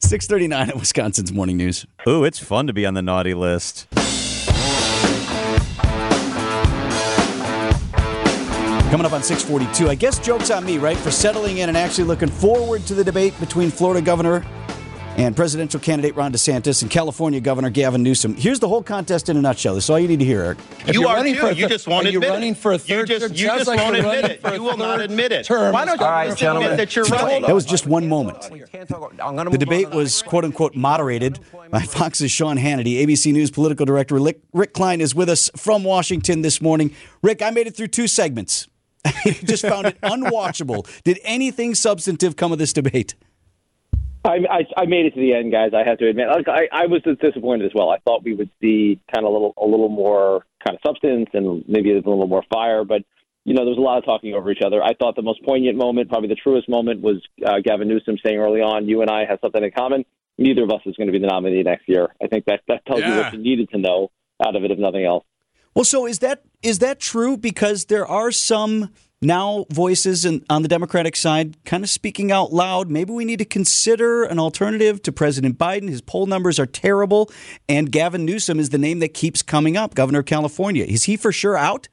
639 0.00 0.70
at 0.70 0.76
Wisconsin's 0.76 1.32
Morning 1.32 1.56
News. 1.56 1.86
Ooh, 2.08 2.24
it's 2.24 2.38
fun 2.38 2.66
to 2.66 2.72
be 2.72 2.86
on 2.86 2.94
the 2.94 3.02
naughty 3.02 3.34
list. 3.34 3.86
Coming 8.90 9.06
up 9.06 9.12
on 9.12 9.22
642, 9.22 9.88
I 9.88 9.94
guess 9.94 10.18
joke's 10.18 10.50
on 10.50 10.64
me, 10.64 10.76
right, 10.78 10.96
for 10.96 11.12
settling 11.12 11.58
in 11.58 11.68
and 11.68 11.78
actually 11.78 12.04
looking 12.04 12.28
forward 12.28 12.84
to 12.86 12.94
the 12.94 13.04
debate 13.04 13.38
between 13.38 13.70
Florida 13.70 14.02
Governor 14.04 14.44
and 15.16 15.36
presidential 15.36 15.78
candidate 15.78 16.16
Ron 16.16 16.32
DeSantis 16.32 16.82
and 16.82 16.90
California 16.90 17.40
Governor 17.40 17.70
Gavin 17.70 18.02
Newsom. 18.02 18.34
Here's 18.34 18.58
the 18.58 18.66
whole 18.68 18.82
contest 18.82 19.28
in 19.28 19.36
a 19.36 19.40
nutshell. 19.40 19.76
This 19.76 19.84
is 19.84 19.90
all 19.90 19.98
you 20.00 20.08
need 20.08 20.18
to 20.18 20.24
hear, 20.24 20.40
Eric. 20.42 20.58
you 20.92 21.06
are 21.06 21.16
running 21.16 21.34
too. 21.34 21.40
for 21.40 21.46
a 21.48 21.54
you 21.54 21.64
thir- 21.64 21.68
just 21.68 21.86
won't 21.86 22.06
are 22.06 22.10
you 22.10 22.18
admit 22.18 22.30
running 22.30 22.50
it. 22.52 22.56
for 22.56 22.72
a 22.72 22.74
You 22.74 22.78
third 22.80 23.06
just, 23.06 23.26
term? 23.28 23.36
you 23.36 23.46
just 23.46 23.66
like 23.68 23.78
won't 23.78 23.94
admit 23.96 24.24
it. 24.24 24.40
You 24.54 24.62
will 24.62 24.76
not 24.76 25.00
admit 25.00 25.30
it. 25.30 25.44
term. 25.44 25.72
Why 25.72 25.84
don't 25.84 26.00
you 26.00 26.04
All 26.04 26.10
right, 26.10 26.26
just 26.28 26.38
gentlemen. 26.38 26.72
admit 26.72 26.88
that 26.88 26.96
you're 26.96 27.04
So 27.04 27.14
right? 27.14 27.30
hold 27.30 27.44
That 27.44 27.54
was 27.54 27.64
just 27.66 27.86
one 27.86 28.08
moment. 28.08 28.40
The 28.42 29.56
debate 29.58 29.90
was 29.90 30.22
quote 30.22 30.44
unquote 30.44 30.74
moderated 30.74 31.38
by 31.70 31.80
Fox's 31.82 32.32
Sean 32.32 32.56
Hannity. 32.56 33.04
ABC 33.06 33.32
News 33.32 33.52
political 33.52 33.86
director 33.86 34.16
Rick, 34.16 34.40
Rick 34.52 34.72
Klein 34.72 35.00
is 35.00 35.14
with 35.14 35.28
us 35.28 35.48
from 35.56 35.84
Washington 35.84 36.42
this 36.42 36.60
morning. 36.60 36.92
Rick, 37.22 37.40
I 37.42 37.50
made 37.50 37.68
it 37.68 37.76
through 37.76 37.88
two 37.88 38.08
segments. 38.08 38.66
I 39.04 39.38
just 39.44 39.66
found 39.66 39.86
it 39.86 40.00
unwatchable. 40.02 40.86
Did 41.02 41.18
anything 41.24 41.74
substantive 41.74 42.36
come 42.36 42.52
of 42.52 42.58
this 42.58 42.72
debate? 42.72 43.14
I, 44.24 44.38
I, 44.50 44.82
I 44.82 44.86
made 44.86 45.06
it 45.06 45.14
to 45.14 45.20
the 45.20 45.32
end, 45.32 45.50
guys. 45.50 45.70
I 45.74 45.88
have 45.88 45.98
to 45.98 46.08
admit, 46.08 46.28
like, 46.28 46.46
I, 46.46 46.68
I 46.70 46.86
was 46.86 47.02
disappointed 47.02 47.64
as 47.64 47.72
well. 47.74 47.88
I 47.88 47.98
thought 47.98 48.22
we 48.22 48.34
would 48.34 48.50
see 48.60 49.00
kind 49.12 49.24
of 49.24 49.30
a 49.30 49.32
little, 49.32 49.54
a 49.56 49.64
little 49.64 49.88
more 49.88 50.44
kind 50.64 50.76
of 50.76 50.80
substance 50.86 51.30
and 51.32 51.64
maybe 51.66 51.90
a 51.92 51.94
little 51.94 52.26
more 52.26 52.44
fire, 52.52 52.84
but 52.84 53.02
you 53.44 53.54
know, 53.54 53.64
there 53.64 53.70
was 53.70 53.78
a 53.78 53.80
lot 53.80 53.98
of 53.98 54.04
talking 54.04 54.34
over 54.34 54.50
each 54.50 54.62
other. 54.64 54.82
I 54.82 54.94
thought 54.94 55.16
the 55.16 55.22
most 55.22 55.42
poignant 55.44 55.76
moment, 55.76 56.10
probably 56.10 56.28
the 56.28 56.34
truest 56.34 56.68
moment, 56.68 57.00
was 57.00 57.16
uh, 57.44 57.60
Gavin 57.64 57.88
Newsom 57.88 58.18
saying 58.24 58.38
early 58.38 58.60
on, 58.60 58.86
"You 58.86 59.00
and 59.00 59.10
I 59.10 59.24
have 59.24 59.38
something 59.40 59.62
in 59.62 59.70
common. 59.70 60.04
Neither 60.36 60.62
of 60.62 60.70
us 60.70 60.82
is 60.86 60.94
going 60.96 61.06
to 61.06 61.12
be 61.12 61.18
the 61.18 61.26
nominee 61.26 61.62
next 61.62 61.88
year." 61.88 62.14
I 62.22 62.26
think 62.26 62.44
that 62.44 62.60
that 62.68 62.84
tells 62.84 63.00
you 63.00 63.16
what 63.16 63.32
you 63.32 63.38
needed 63.38 63.70
to 63.70 63.78
know 63.78 64.10
out 64.44 64.56
of 64.56 64.64
it, 64.64 64.70
if 64.70 64.78
nothing 64.78 65.04
else. 65.04 65.24
Well, 65.74 65.84
so 65.84 66.06
is 66.06 66.18
that 66.20 66.42
is 66.62 66.80
that 66.80 67.00
true? 67.00 67.36
Because 67.36 67.86
there 67.86 68.06
are 68.06 68.32
some 68.32 68.90
now 69.22 69.66
voices 69.70 70.24
in, 70.24 70.44
on 70.48 70.62
the 70.62 70.68
Democratic 70.68 71.14
side 71.14 71.62
kind 71.64 71.84
of 71.84 71.90
speaking 71.90 72.32
out 72.32 72.52
loud. 72.52 72.90
Maybe 72.90 73.12
we 73.12 73.24
need 73.24 73.38
to 73.38 73.44
consider 73.44 74.24
an 74.24 74.38
alternative 74.38 75.02
to 75.02 75.12
President 75.12 75.58
Biden. 75.58 75.88
His 75.88 76.00
poll 76.00 76.26
numbers 76.26 76.58
are 76.58 76.66
terrible, 76.66 77.30
and 77.68 77.92
Gavin 77.92 78.24
Newsom 78.24 78.58
is 78.58 78.70
the 78.70 78.78
name 78.78 78.98
that 79.00 79.14
keeps 79.14 79.42
coming 79.42 79.76
up, 79.76 79.94
Governor 79.94 80.20
of 80.20 80.26
California. 80.26 80.84
Is 80.84 81.04
he 81.04 81.16
for 81.16 81.32
sure 81.32 81.56
out? 81.56 81.88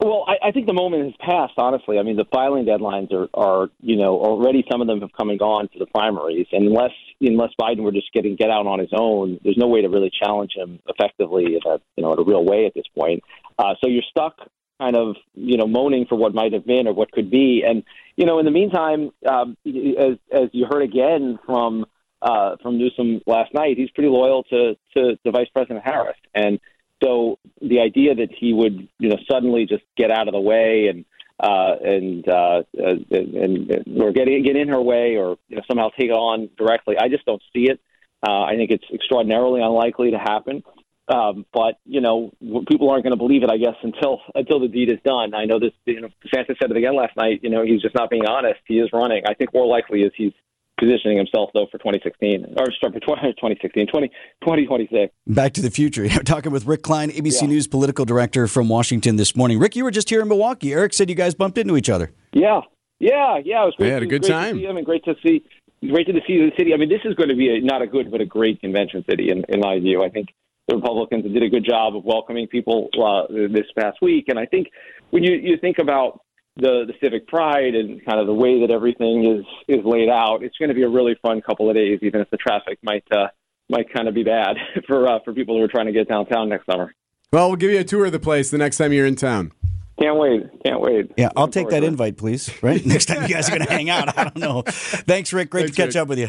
Well, 0.00 0.24
I, 0.28 0.48
I 0.48 0.52
think 0.52 0.66
the 0.68 0.74
moment 0.74 1.06
has 1.06 1.14
passed. 1.18 1.54
Honestly, 1.56 1.98
I 1.98 2.02
mean, 2.04 2.16
the 2.16 2.24
filing 2.32 2.64
deadlines 2.64 3.12
are, 3.12 3.28
are, 3.34 3.68
you 3.80 3.96
know, 3.96 4.20
already 4.20 4.64
some 4.70 4.80
of 4.80 4.86
them 4.86 5.00
have 5.00 5.10
come 5.12 5.28
and 5.28 5.38
gone 5.38 5.68
for 5.72 5.80
the 5.80 5.86
primaries. 5.86 6.46
And 6.52 6.68
unless 6.68 6.92
unless 7.20 7.50
Biden 7.60 7.82
were 7.82 7.90
just 7.90 8.12
getting 8.12 8.36
get 8.36 8.48
out 8.48 8.68
on 8.68 8.78
his 8.78 8.90
own, 8.92 9.40
there's 9.42 9.56
no 9.56 9.66
way 9.66 9.82
to 9.82 9.88
really 9.88 10.10
challenge 10.10 10.52
him 10.54 10.78
effectively 10.86 11.46
in 11.46 11.60
a 11.66 11.80
you 11.96 12.04
know 12.04 12.12
in 12.12 12.20
a 12.20 12.22
real 12.22 12.44
way 12.44 12.66
at 12.66 12.74
this 12.74 12.86
point. 12.96 13.24
Uh, 13.58 13.74
so 13.80 13.88
you're 13.88 14.04
stuck, 14.08 14.36
kind 14.80 14.96
of, 14.96 15.16
you 15.34 15.56
know, 15.56 15.66
moaning 15.66 16.06
for 16.08 16.14
what 16.14 16.32
might 16.32 16.52
have 16.52 16.64
been 16.64 16.86
or 16.86 16.92
what 16.92 17.10
could 17.10 17.28
be. 17.28 17.64
And 17.66 17.82
you 18.16 18.24
know, 18.24 18.38
in 18.38 18.44
the 18.44 18.52
meantime, 18.52 19.10
um, 19.28 19.56
as 19.66 20.16
as 20.30 20.48
you 20.52 20.66
heard 20.70 20.82
again 20.82 21.40
from 21.44 21.86
uh, 22.22 22.54
from 22.62 22.78
Newsom 22.78 23.20
last 23.26 23.52
night, 23.52 23.76
he's 23.76 23.90
pretty 23.90 24.10
loyal 24.10 24.44
to 24.44 24.76
to, 24.96 25.16
to 25.16 25.30
Vice 25.32 25.48
President 25.52 25.84
Harris 25.84 26.16
and. 26.34 26.60
So 27.02 27.38
the 27.60 27.80
idea 27.80 28.14
that 28.14 28.28
he 28.36 28.52
would, 28.52 28.88
you 28.98 29.08
know, 29.08 29.18
suddenly 29.30 29.66
just 29.66 29.84
get 29.96 30.10
out 30.10 30.28
of 30.28 30.34
the 30.34 30.40
way 30.40 30.88
and 30.88 31.04
uh, 31.40 31.76
and, 31.84 32.28
uh, 32.28 32.62
and 32.74 33.06
and 33.12 34.02
or 34.02 34.10
get 34.10 34.26
in, 34.26 34.44
get 34.44 34.56
in 34.56 34.68
her 34.68 34.82
way 34.82 35.16
or 35.16 35.36
you 35.48 35.56
know 35.56 35.62
somehow 35.68 35.88
take 35.90 36.08
it 36.08 36.12
on 36.12 36.50
directly, 36.58 36.96
I 37.00 37.08
just 37.08 37.24
don't 37.26 37.42
see 37.52 37.70
it. 37.70 37.80
Uh, 38.26 38.42
I 38.42 38.56
think 38.56 38.72
it's 38.72 38.84
extraordinarily 38.92 39.60
unlikely 39.62 40.10
to 40.10 40.18
happen. 40.18 40.64
Um, 41.06 41.46
but 41.54 41.78
you 41.84 42.00
know, 42.00 42.32
people 42.68 42.90
aren't 42.90 43.04
going 43.04 43.12
to 43.12 43.16
believe 43.16 43.42
it, 43.42 43.50
I 43.50 43.56
guess, 43.56 43.76
until 43.82 44.20
until 44.34 44.60
the 44.60 44.68
deed 44.68 44.90
is 44.90 44.98
done. 45.04 45.34
I 45.34 45.44
know 45.44 45.60
this. 45.60 45.72
You 45.84 46.00
know, 46.00 46.08
Santa 46.34 46.54
said 46.60 46.70
it 46.70 46.76
again 46.76 46.96
last 46.96 47.16
night. 47.16 47.40
You 47.42 47.50
know, 47.50 47.62
he's 47.64 47.82
just 47.82 47.94
not 47.94 48.10
being 48.10 48.26
honest. 48.26 48.60
He 48.66 48.78
is 48.78 48.90
running. 48.92 49.22
I 49.26 49.34
think 49.34 49.54
more 49.54 49.66
likely 49.66 50.02
is 50.02 50.12
he's 50.16 50.32
positioning 50.78 51.18
himself 51.18 51.50
though 51.54 51.66
for 51.70 51.78
2016 51.78 52.54
or 52.56 52.66
sorry, 52.80 52.92
for 52.92 53.00
20, 53.00 53.32
2016, 53.32 53.86
20, 53.86 54.08
2026. 54.40 55.12
Back 55.26 55.52
to 55.54 55.62
the 55.62 55.70
future. 55.70 56.08
Talking 56.24 56.52
with 56.52 56.66
Rick 56.66 56.82
Klein, 56.82 57.10
ABC 57.10 57.46
News 57.48 57.66
political 57.66 58.04
director 58.04 58.46
from 58.46 58.68
Washington 58.68 59.16
this 59.16 59.36
morning. 59.36 59.58
Rick, 59.58 59.76
you 59.76 59.84
were 59.84 59.90
just 59.90 60.08
here 60.08 60.20
in 60.22 60.28
Milwaukee. 60.28 60.72
Eric 60.72 60.94
said 60.94 61.08
you 61.08 61.14
guys 61.14 61.34
bumped 61.34 61.58
into 61.58 61.76
each 61.76 61.90
other. 61.90 62.12
Yeah, 62.32 62.60
yeah, 63.00 63.38
yeah. 63.44 63.62
It 63.62 63.66
was 63.66 63.74
great. 63.76 63.86
We 63.86 63.92
had 63.92 64.02
a 64.02 64.06
it 64.06 64.06
was 64.06 64.10
good 64.10 64.22
great 64.22 64.32
time. 64.32 64.54
To 64.54 64.60
see 64.60 64.66
him 64.66 64.76
and 64.76 64.86
great 64.86 65.04
to 65.04 65.14
see, 65.24 65.44
great 65.88 66.06
to 66.06 66.12
see 66.26 66.38
the 66.38 66.50
city. 66.56 66.74
I 66.74 66.76
mean, 66.76 66.88
this 66.88 67.00
is 67.04 67.14
going 67.14 67.28
to 67.28 67.36
be 67.36 67.56
a, 67.56 67.60
not 67.60 67.82
a 67.82 67.86
good, 67.86 68.10
but 68.10 68.20
a 68.20 68.26
great 68.26 68.60
convention 68.60 69.04
city 69.08 69.30
in, 69.30 69.44
in 69.48 69.60
my 69.60 69.78
view. 69.78 70.02
I 70.02 70.08
think 70.08 70.28
the 70.68 70.76
Republicans 70.76 71.24
did 71.24 71.42
a 71.42 71.48
good 71.48 71.64
job 71.64 71.96
of 71.96 72.04
welcoming 72.04 72.46
people 72.46 72.88
uh, 73.02 73.22
this 73.28 73.66
past 73.78 73.98
week, 74.02 74.26
and 74.28 74.38
I 74.38 74.46
think 74.46 74.68
when 75.10 75.22
you 75.22 75.32
you 75.32 75.56
think 75.56 75.78
about 75.78 76.20
the 76.58 76.84
the 76.86 76.94
civic 77.00 77.26
pride 77.26 77.74
and 77.74 78.04
kind 78.04 78.20
of 78.20 78.26
the 78.26 78.34
way 78.34 78.60
that 78.60 78.70
everything 78.70 79.24
is 79.24 79.44
is 79.68 79.84
laid 79.84 80.08
out, 80.08 80.42
it's 80.42 80.56
going 80.58 80.68
to 80.68 80.74
be 80.74 80.82
a 80.82 80.88
really 80.88 81.16
fun 81.22 81.40
couple 81.40 81.68
of 81.70 81.76
days, 81.76 82.00
even 82.02 82.20
if 82.20 82.28
the 82.30 82.36
traffic 82.36 82.78
might 82.82 83.04
uh, 83.10 83.28
might 83.70 83.92
kind 83.92 84.08
of 84.08 84.14
be 84.14 84.24
bad 84.24 84.56
for 84.86 85.08
uh, 85.08 85.18
for 85.24 85.32
people 85.32 85.56
who 85.56 85.62
are 85.62 85.68
trying 85.68 85.86
to 85.86 85.92
get 85.92 86.08
downtown 86.08 86.48
next 86.48 86.66
summer. 86.66 86.92
Well, 87.32 87.48
we'll 87.48 87.56
give 87.56 87.70
you 87.70 87.78
a 87.78 87.84
tour 87.84 88.06
of 88.06 88.12
the 88.12 88.20
place 88.20 88.50
the 88.50 88.58
next 88.58 88.78
time 88.78 88.92
you're 88.92 89.06
in 89.06 89.16
town. 89.16 89.52
Can't 90.00 90.16
wait. 90.16 90.42
Can't 90.64 90.80
wait. 90.80 91.10
Yeah, 91.16 91.30
I'll 91.36 91.48
take 91.48 91.70
that 91.70 91.82
invite, 91.82 92.16
please. 92.16 92.50
Right? 92.62 92.84
Next 92.86 93.06
time 93.06 93.22
you 93.22 93.28
guys 93.28 93.48
are 93.48 93.56
going 93.56 93.66
to 93.66 93.72
hang 93.72 93.90
out. 93.90 94.16
I 94.16 94.24
don't 94.24 94.36
know. 94.36 94.62
Thanks, 94.64 95.32
Rick. 95.32 95.50
Great 95.50 95.62
Thanks, 95.62 95.76
to 95.76 95.82
catch 95.82 95.94
Rick. 95.96 96.02
up 96.02 96.08
with 96.08 96.20
you. 96.20 96.28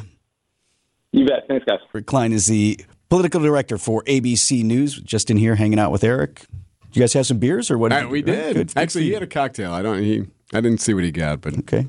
You 1.12 1.26
bet. 1.26 1.48
Thanks, 1.48 1.66
guys. 1.66 1.78
Rick 1.94 2.08
Klein 2.08 2.34
is 2.34 2.48
the 2.48 2.84
political 3.10 3.40
director 3.40 3.78
for 3.78 4.04
ABC 4.06 4.64
News. 4.64 5.00
Just 5.00 5.30
in 5.30 5.38
here 5.38 5.54
hanging 5.54 5.78
out 5.78 5.92
with 5.92 6.04
Eric. 6.04 6.46
Did 6.90 6.96
you 6.96 7.02
guys 7.04 7.14
have 7.14 7.28
some 7.28 7.38
beers 7.38 7.70
or 7.70 7.78
what? 7.78 7.92
Uh, 7.92 8.08
we 8.10 8.22
did. 8.24 8.56
Good. 8.56 8.74
Actually, 8.76 9.06
he 9.06 9.12
had 9.12 9.22
a 9.22 9.28
cocktail. 9.28 9.72
I 9.74 9.82
don't. 9.84 10.02
He. 10.02 10.26
I 10.54 10.62
didn't 10.62 10.80
see 10.80 10.94
what 10.96 11.04
he 11.04 11.12
got, 11.12 11.42
but 11.42 11.58
okay. 11.60 11.88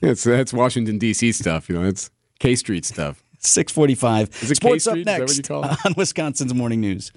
It's 0.00 0.24
that's 0.24 0.52
Washington 0.54 0.98
D.C. 0.98 1.32
stuff. 1.32 1.68
You 1.68 1.76
know, 1.76 1.84
it's 1.86 2.10
K 2.38 2.56
Street 2.56 2.86
stuff. 2.86 3.22
Six 3.38 3.70
forty-five. 3.72 4.30
Is 4.42 4.50
it 4.50 4.56
Sports 4.56 4.86
up 4.86 4.92
Street? 4.92 5.00
Is 5.00 5.04
that 5.06 5.20
what 5.20 5.28
next 5.28 5.36
you 5.36 5.42
call 5.42 5.64
it? 5.64 5.78
on 5.84 5.94
Wisconsin's 5.96 6.54
Morning 6.54 6.80
News. 6.80 7.12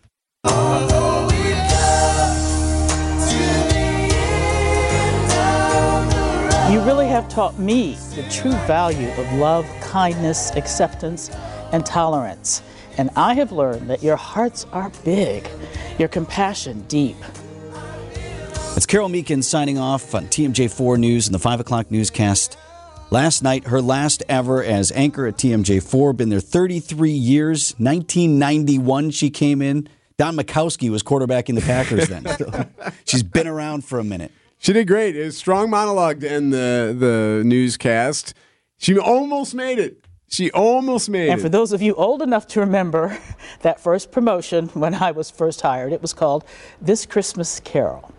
You 6.72 6.81
really 6.81 7.07
have 7.07 7.29
taught 7.29 7.57
me 7.57 7.93
the 8.15 8.27
true 8.29 8.51
value 8.67 9.10
of 9.12 9.31
love, 9.34 9.65
kindness, 9.81 10.51
acceptance, 10.55 11.29
and 11.72 11.86
tolerance. 11.86 12.62
And 12.97 13.09
I 13.15 13.33
have 13.33 13.51
learned 13.51 13.89
that 13.89 14.01
your 14.01 14.15
hearts 14.15 14.65
are 14.71 14.91
big, 15.03 15.47
your 15.99 16.07
compassion 16.07 16.85
deep. 16.87 17.17
It's 18.75 18.85
Carole 18.85 19.09
Meekin 19.09 19.43
signing 19.43 19.77
off 19.77 20.13
on 20.13 20.25
TMJ4 20.27 20.97
News 20.97 21.27
and 21.27 21.35
the 21.35 21.39
5 21.39 21.61
o'clock 21.61 21.91
newscast. 21.91 22.57
Last 23.11 23.43
night, 23.43 23.67
her 23.67 23.81
last 23.81 24.23
ever 24.27 24.63
as 24.63 24.91
anchor 24.91 25.27
at 25.27 25.35
TMJ4. 25.35 26.17
Been 26.17 26.29
there 26.29 26.39
33 26.39 27.11
years. 27.11 27.73
1991, 27.77 29.11
she 29.11 29.29
came 29.29 29.61
in. 29.61 29.87
Don 30.17 30.35
Majkowski 30.35 30.89
was 30.89 31.03
quarterbacking 31.03 31.55
the 31.55 31.61
Packers 31.61 32.07
then. 32.07 32.25
So 32.37 32.65
she's 33.05 33.23
been 33.23 33.47
around 33.47 33.85
for 33.85 33.99
a 33.99 34.03
minute. 34.03 34.31
She 34.57 34.73
did 34.73 34.87
great. 34.87 35.15
It 35.15 35.25
was 35.25 35.35
a 35.35 35.37
strong 35.37 35.69
monologue 35.69 36.21
to 36.21 36.31
end 36.31 36.51
the 36.53 36.95
the 36.97 37.43
newscast. 37.45 38.33
She 38.77 38.97
almost 38.97 39.53
made 39.53 39.79
it. 39.79 40.04
She 40.36 40.51
almost 40.51 41.10
made 41.10 41.30
And 41.30 41.39
it. 41.39 41.44
for 41.44 41.48
those 41.48 41.72
of 41.72 41.82
you 41.82 41.96
old 41.96 42.22
enough 42.22 42.46
to 42.48 42.60
remember 42.60 43.18
that 43.62 43.80
first 43.80 44.12
promotion 44.12 44.68
when 44.70 44.94
I 44.94 45.12
was 45.12 45.32
first 45.32 45.62
hired, 45.62 45.94
it 45.94 46.01
was 46.01 46.12
called 46.12 46.44
This 46.82 47.06
Christmas 47.06 47.62
Carol. 47.62 48.12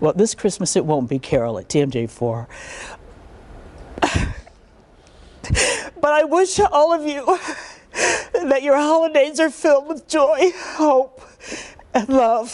Well, 0.00 0.12
this 0.14 0.34
Christmas 0.34 0.74
it 0.74 0.84
won't 0.84 1.08
be 1.08 1.20
Carole 1.20 1.60
at 1.60 1.68
TMJ4. 1.68 2.46
but 6.00 6.12
I 6.12 6.24
wish 6.24 6.58
all 6.58 6.92
of 6.92 7.06
you 7.06 7.24
that 8.48 8.64
your 8.64 8.76
holidays 8.76 9.38
are 9.38 9.48
filled 9.48 9.86
with 9.86 10.08
joy, 10.08 10.50
hope, 10.56 11.20
and 11.94 12.08
love. 12.08 12.50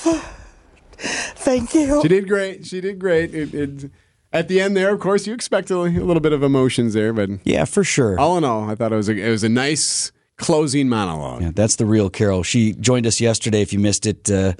Thank 0.98 1.74
you. 1.74 2.02
She 2.02 2.08
did 2.08 2.28
great. 2.28 2.66
She 2.66 2.82
did 2.82 2.98
great. 2.98 3.34
It, 3.34 3.54
it, 3.54 3.90
at 4.32 4.48
the 4.48 4.60
end 4.60 4.76
there, 4.76 4.92
of 4.92 5.00
course, 5.00 5.26
you 5.26 5.34
expect 5.34 5.70
a, 5.70 5.78
little 5.78 6.20
bit 6.20 6.32
of 6.32 6.42
emotions 6.42 6.94
there, 6.94 7.12
but 7.12 7.30
yeah, 7.44 7.64
for 7.64 7.84
sure. 7.84 8.18
All 8.18 8.38
in 8.38 8.44
all, 8.44 8.68
I 8.70 8.74
thought 8.74 8.92
it 8.92 8.96
was 8.96 9.08
a, 9.08 9.12
it 9.12 9.30
was 9.30 9.44
a 9.44 9.48
nice 9.48 10.12
closing 10.36 10.88
monologue. 10.88 11.42
Yeah, 11.42 11.50
that's 11.54 11.76
the 11.76 11.86
real 11.86 12.10
Carole. 12.10 12.42
She 12.42 12.72
joined 12.74 13.06
us 13.06 13.20
yesterday. 13.20 13.60
If 13.60 13.72
you 13.72 13.78
missed 13.78 14.06
it, 14.06 14.30
uh, 14.30 14.54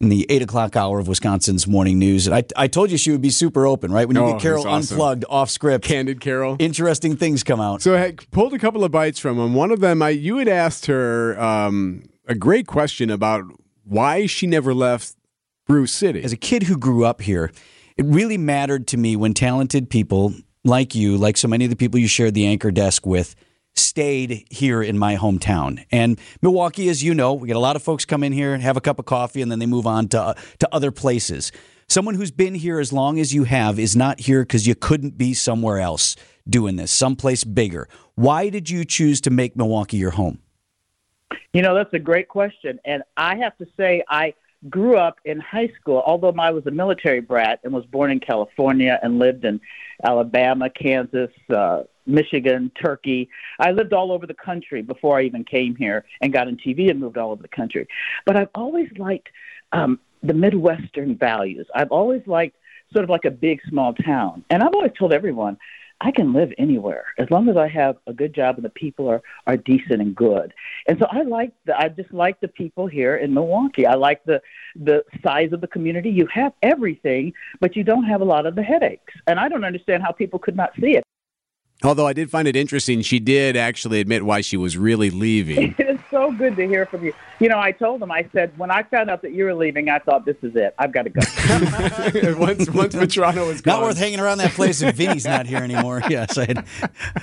in 0.00 0.08
the 0.08 0.26
eight 0.28 0.42
o'clock 0.42 0.74
hour 0.76 0.98
of 0.98 1.06
Wisconsin's 1.06 1.66
morning 1.66 1.98
news, 1.98 2.26
and 2.26 2.34
I, 2.34 2.44
I 2.56 2.66
told 2.66 2.90
you 2.90 2.98
she 2.98 3.10
would 3.12 3.22
be 3.22 3.30
super 3.30 3.66
open, 3.66 3.92
right? 3.92 4.06
When 4.08 4.16
you 4.16 4.22
Oh, 4.22 4.32
get 4.32 4.42
Carole 4.42 4.66
awesome. 4.66 4.94
unplugged 4.96 5.24
off 5.28 5.50
script, 5.50 5.84
candid 5.84 6.20
Carole, 6.20 6.56
interesting 6.58 7.16
things 7.16 7.44
come 7.44 7.60
out. 7.60 7.80
So 7.80 7.96
I 7.96 8.12
pulled 8.32 8.54
a 8.54 8.58
couple 8.58 8.84
of 8.84 8.90
bites 8.90 9.18
from 9.20 9.38
him. 9.38 9.54
One 9.54 9.70
of 9.70 9.80
them, 9.80 10.02
I 10.02 10.10
you 10.10 10.38
had 10.38 10.48
asked 10.48 10.86
her 10.86 11.40
um, 11.40 12.02
a 12.26 12.34
great 12.34 12.66
question 12.66 13.08
about 13.08 13.44
why 13.84 14.26
she 14.26 14.46
never 14.46 14.74
left 14.74 15.14
Brew 15.66 15.86
City. 15.86 16.22
As 16.24 16.32
a 16.32 16.36
kid 16.36 16.64
who 16.64 16.76
grew 16.76 17.04
up 17.04 17.22
here, 17.22 17.52
it 17.96 18.04
really 18.06 18.38
mattered 18.38 18.86
to 18.88 18.96
me 18.96 19.16
when 19.16 19.34
talented 19.34 19.88
people 19.88 20.34
like 20.64 20.94
you, 20.94 21.16
like 21.16 21.36
so 21.36 21.48
many 21.48 21.64
of 21.64 21.70
the 21.70 21.76
people 21.76 22.00
you 22.00 22.08
shared 22.08 22.34
the 22.34 22.46
anchor 22.46 22.70
desk 22.70 23.06
with, 23.06 23.34
stayed 23.74 24.46
here 24.50 24.82
in 24.82 24.98
my 24.98 25.16
hometown. 25.16 25.84
And 25.90 26.18
Milwaukee, 26.42 26.88
as 26.88 27.02
you 27.02 27.14
know, 27.14 27.34
we 27.34 27.48
get 27.48 27.56
a 27.56 27.60
lot 27.60 27.76
of 27.76 27.82
folks 27.82 28.04
come 28.04 28.22
in 28.22 28.32
here 28.32 28.54
and 28.54 28.62
have 28.62 28.76
a 28.76 28.80
cup 28.80 28.98
of 28.98 29.04
coffee 29.04 29.42
and 29.42 29.50
then 29.50 29.58
they 29.58 29.66
move 29.66 29.86
on 29.86 30.08
to 30.08 30.34
to 30.60 30.74
other 30.74 30.90
places. 30.90 31.52
Someone 31.88 32.14
who's 32.14 32.30
been 32.30 32.54
here 32.54 32.80
as 32.80 32.92
long 32.92 33.18
as 33.18 33.34
you 33.34 33.44
have 33.44 33.78
is 33.78 33.94
not 33.94 34.20
here 34.20 34.42
because 34.42 34.66
you 34.66 34.74
couldn't 34.74 35.18
be 35.18 35.34
somewhere 35.34 35.78
else 35.78 36.16
doing 36.48 36.76
this, 36.76 36.90
someplace 36.90 37.44
bigger. 37.44 37.88
Why 38.14 38.48
did 38.48 38.70
you 38.70 38.84
choose 38.84 39.20
to 39.22 39.30
make 39.30 39.54
Milwaukee 39.56 39.98
your 39.98 40.12
home? 40.12 40.38
You 41.52 41.62
know, 41.62 41.74
that's 41.74 41.92
a 41.92 41.98
great 41.98 42.28
question. 42.28 42.80
And 42.84 43.02
I 43.16 43.36
have 43.36 43.56
to 43.58 43.66
say, 43.76 44.02
I 44.08 44.34
grew 44.68 44.96
up 44.96 45.18
in 45.24 45.40
high 45.40 45.70
school, 45.80 46.02
although 46.06 46.34
I 46.38 46.50
was 46.50 46.66
a 46.66 46.70
military 46.70 47.20
brat 47.20 47.60
and 47.64 47.72
was 47.72 47.84
born 47.86 48.10
in 48.10 48.20
California 48.20 48.98
and 49.02 49.18
lived 49.18 49.44
in 49.44 49.60
Alabama, 50.02 50.70
Kansas, 50.70 51.30
uh, 51.54 51.82
Michigan, 52.06 52.70
Turkey. 52.82 53.28
I 53.58 53.72
lived 53.72 53.92
all 53.92 54.12
over 54.12 54.26
the 54.26 54.34
country 54.34 54.82
before 54.82 55.18
I 55.18 55.22
even 55.22 55.44
came 55.44 55.76
here 55.76 56.04
and 56.20 56.32
got 56.32 56.48
in 56.48 56.56
TV 56.56 56.90
and 56.90 57.00
moved 57.00 57.18
all 57.18 57.30
over 57.30 57.42
the 57.42 57.48
country. 57.48 57.86
But 58.26 58.36
I've 58.36 58.48
always 58.54 58.90
liked 58.96 59.28
um, 59.72 59.98
the 60.22 60.34
Midwestern 60.34 61.16
values. 61.16 61.66
I've 61.74 61.90
always 61.90 62.22
liked 62.26 62.56
sort 62.92 63.04
of 63.04 63.10
like 63.10 63.24
a 63.24 63.30
big 63.30 63.60
small 63.68 63.94
town. 63.94 64.44
And 64.50 64.62
I've 64.62 64.74
always 64.74 64.92
told 64.98 65.12
everyone, 65.12 65.58
I 66.04 66.10
can 66.10 66.34
live 66.34 66.52
anywhere 66.58 67.06
as 67.16 67.30
long 67.30 67.48
as 67.48 67.56
I 67.56 67.66
have 67.68 67.96
a 68.06 68.12
good 68.12 68.34
job 68.34 68.56
and 68.56 68.64
the 68.64 68.68
people 68.68 69.08
are, 69.08 69.22
are 69.46 69.56
decent 69.56 70.02
and 70.02 70.14
good. 70.14 70.52
And 70.86 70.98
so 70.98 71.06
I 71.10 71.22
like 71.22 71.52
the 71.64 71.78
I 71.78 71.88
just 71.88 72.12
like 72.12 72.38
the 72.40 72.48
people 72.48 72.86
here 72.86 73.16
in 73.16 73.32
Milwaukee. 73.32 73.86
I 73.86 73.94
like 73.94 74.22
the 74.26 74.42
the 74.76 75.02
size 75.22 75.54
of 75.54 75.62
the 75.62 75.66
community. 75.66 76.10
You 76.10 76.26
have 76.26 76.52
everything, 76.62 77.32
but 77.58 77.74
you 77.74 77.84
don't 77.84 78.04
have 78.04 78.20
a 78.20 78.24
lot 78.24 78.44
of 78.44 78.54
the 78.54 78.62
headaches. 78.62 79.14
And 79.26 79.40
I 79.40 79.48
don't 79.48 79.64
understand 79.64 80.02
how 80.02 80.12
people 80.12 80.38
could 80.38 80.56
not 80.56 80.72
see 80.78 80.96
it. 80.96 81.03
Although 81.84 82.06
I 82.06 82.14
did 82.14 82.30
find 82.30 82.48
it 82.48 82.56
interesting, 82.56 83.02
she 83.02 83.20
did 83.20 83.56
actually 83.56 84.00
admit 84.00 84.24
why 84.24 84.40
she 84.40 84.56
was 84.56 84.76
really 84.76 85.10
leaving. 85.10 85.74
It 85.84 85.88
is 85.88 86.00
so 86.10 86.30
good 86.32 86.56
to 86.56 86.66
hear 86.66 86.86
from 86.86 87.04
you. 87.04 87.12
You 87.40 87.48
know, 87.48 87.58
I 87.58 87.72
told 87.72 88.00
them, 88.00 88.10
I 88.10 88.26
said, 88.32 88.56
when 88.56 88.70
I 88.70 88.84
found 88.84 89.10
out 89.10 89.22
that 89.22 89.32
you 89.32 89.44
were 89.44 89.54
leaving, 89.54 89.88
I 89.88 89.98
thought, 89.98 90.24
this 90.24 90.36
is 90.42 90.54
it. 90.54 90.74
I've 90.78 90.92
got 90.92 91.02
to 91.02 91.10
go. 91.10 91.20
once 92.38 92.70
once 92.70 92.94
Vitrano 92.94 93.46
was 93.46 93.60
gone. 93.60 93.80
Not 93.80 93.82
worth 93.82 93.98
hanging 93.98 94.20
around 94.20 94.38
that 94.38 94.52
place 94.52 94.80
if 94.80 94.94
Vinny's 94.94 95.24
not 95.26 95.46
here 95.46 95.58
anymore. 95.58 96.02
Yes, 96.14 96.38
I 96.38 96.44
had 96.46 96.66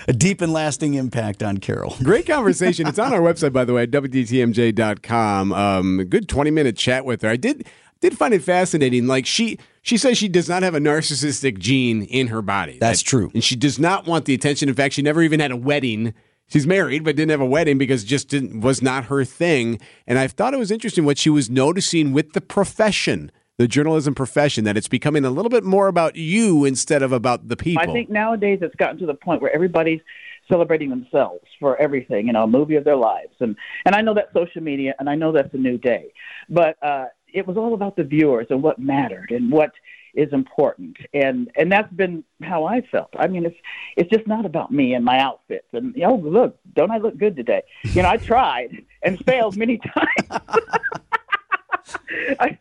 a 0.07 0.13
deep 0.13 0.41
and 0.41 0.51
lasting 0.51 0.95
impact 0.95 1.41
on 1.43 1.59
Carole. 1.59 1.95
Great 2.03 2.25
conversation. 2.25 2.87
It's 2.87 2.99
on 2.99 3.13
our 3.13 3.21
website, 3.21 3.53
by 3.53 3.63
the 3.63 3.73
way, 3.73 3.87
WDTMJ.com. 3.87 5.53
Um, 5.53 5.99
a 5.99 6.05
good 6.05 6.27
20 6.27 6.51
minute 6.51 6.75
chat 6.75 7.05
with 7.05 7.21
her. 7.21 7.29
I 7.29 7.37
did 7.37 7.65
did 8.01 8.17
find 8.17 8.33
it 8.33 8.43
fascinating. 8.43 9.07
Like 9.07 9.25
she 9.25 9.57
she 9.81 9.97
says 9.97 10.17
she 10.17 10.27
does 10.27 10.49
not 10.49 10.63
have 10.63 10.75
a 10.75 10.79
narcissistic 10.79 11.57
gene 11.57 12.03
in 12.03 12.27
her 12.27 12.41
body. 12.41 12.77
That's 12.79 13.01
true. 13.01 13.31
And 13.33 13.43
she 13.43 13.55
does 13.55 13.79
not 13.79 14.05
want 14.05 14.25
the 14.25 14.33
attention. 14.33 14.67
In 14.67 14.75
fact, 14.75 14.95
she 14.95 15.01
never 15.01 15.21
even 15.21 15.39
had 15.39 15.51
a 15.51 15.57
wedding. 15.57 16.13
She's 16.47 16.67
married, 16.67 17.03
but 17.03 17.15
didn't 17.15 17.31
have 17.31 17.41
a 17.41 17.45
wedding 17.45 17.77
because 17.77 18.03
just 18.03 18.27
didn't 18.27 18.59
was 18.61 18.81
not 18.81 19.05
her 19.05 19.23
thing. 19.23 19.79
And 20.05 20.19
I 20.19 20.27
thought 20.27 20.53
it 20.53 20.57
was 20.57 20.71
interesting 20.71 21.05
what 21.05 21.17
she 21.17 21.29
was 21.29 21.49
noticing 21.49 22.11
with 22.11 22.33
the 22.33 22.41
profession, 22.41 23.31
the 23.57 23.67
journalism 23.67 24.13
profession, 24.13 24.65
that 24.65 24.75
it's 24.75 24.89
becoming 24.89 25.23
a 25.23 25.29
little 25.29 25.49
bit 25.49 25.63
more 25.63 25.87
about 25.87 26.17
you 26.17 26.65
instead 26.65 27.03
of 27.03 27.13
about 27.13 27.47
the 27.47 27.55
people. 27.55 27.81
I 27.81 27.93
think 27.93 28.09
nowadays 28.09 28.59
it's 28.61 28.75
gotten 28.75 28.97
to 28.97 29.05
the 29.05 29.13
point 29.13 29.41
where 29.41 29.53
everybody's 29.53 30.01
celebrating 30.49 30.89
themselves 30.89 31.45
for 31.59 31.77
everything, 31.77 32.27
you 32.27 32.33
know, 32.33 32.43
a 32.43 32.47
movie 32.47 32.75
of 32.75 32.83
their 32.83 32.97
lives. 32.97 33.33
And 33.39 33.55
and 33.85 33.95
I 33.95 34.01
know 34.01 34.13
that's 34.13 34.33
social 34.33 34.61
media 34.61 34.93
and 34.99 35.09
I 35.09 35.15
know 35.15 35.31
that's 35.31 35.53
a 35.53 35.57
new 35.57 35.77
day. 35.77 36.11
But 36.49 36.75
uh 36.83 37.05
it 37.33 37.47
was 37.47 37.57
all 37.57 37.73
about 37.73 37.95
the 37.95 38.03
viewers 38.03 38.47
and 38.49 38.61
what 38.61 38.79
mattered 38.79 39.31
and 39.31 39.51
what 39.51 39.71
is 40.13 40.31
important. 40.33 40.97
And 41.13 41.49
and 41.55 41.71
that's 41.71 41.91
been 41.93 42.23
how 42.41 42.65
I 42.65 42.81
felt. 42.81 43.09
I 43.17 43.27
mean 43.27 43.45
it's 43.45 43.57
it's 43.97 44.09
just 44.09 44.27
not 44.27 44.45
about 44.45 44.71
me 44.71 44.93
and 44.93 45.05
my 45.05 45.19
outfits 45.19 45.67
and 45.73 45.95
oh 46.03 46.15
look, 46.15 46.57
don't 46.73 46.91
I 46.91 46.97
look 46.97 47.17
good 47.17 47.35
today? 47.35 47.63
You 47.83 48.03
know, 48.03 48.09
I 48.09 48.17
tried 48.17 48.83
and 49.03 49.23
failed 49.25 49.57
many 49.57 49.77
times. 49.95 50.41
I 52.39 52.57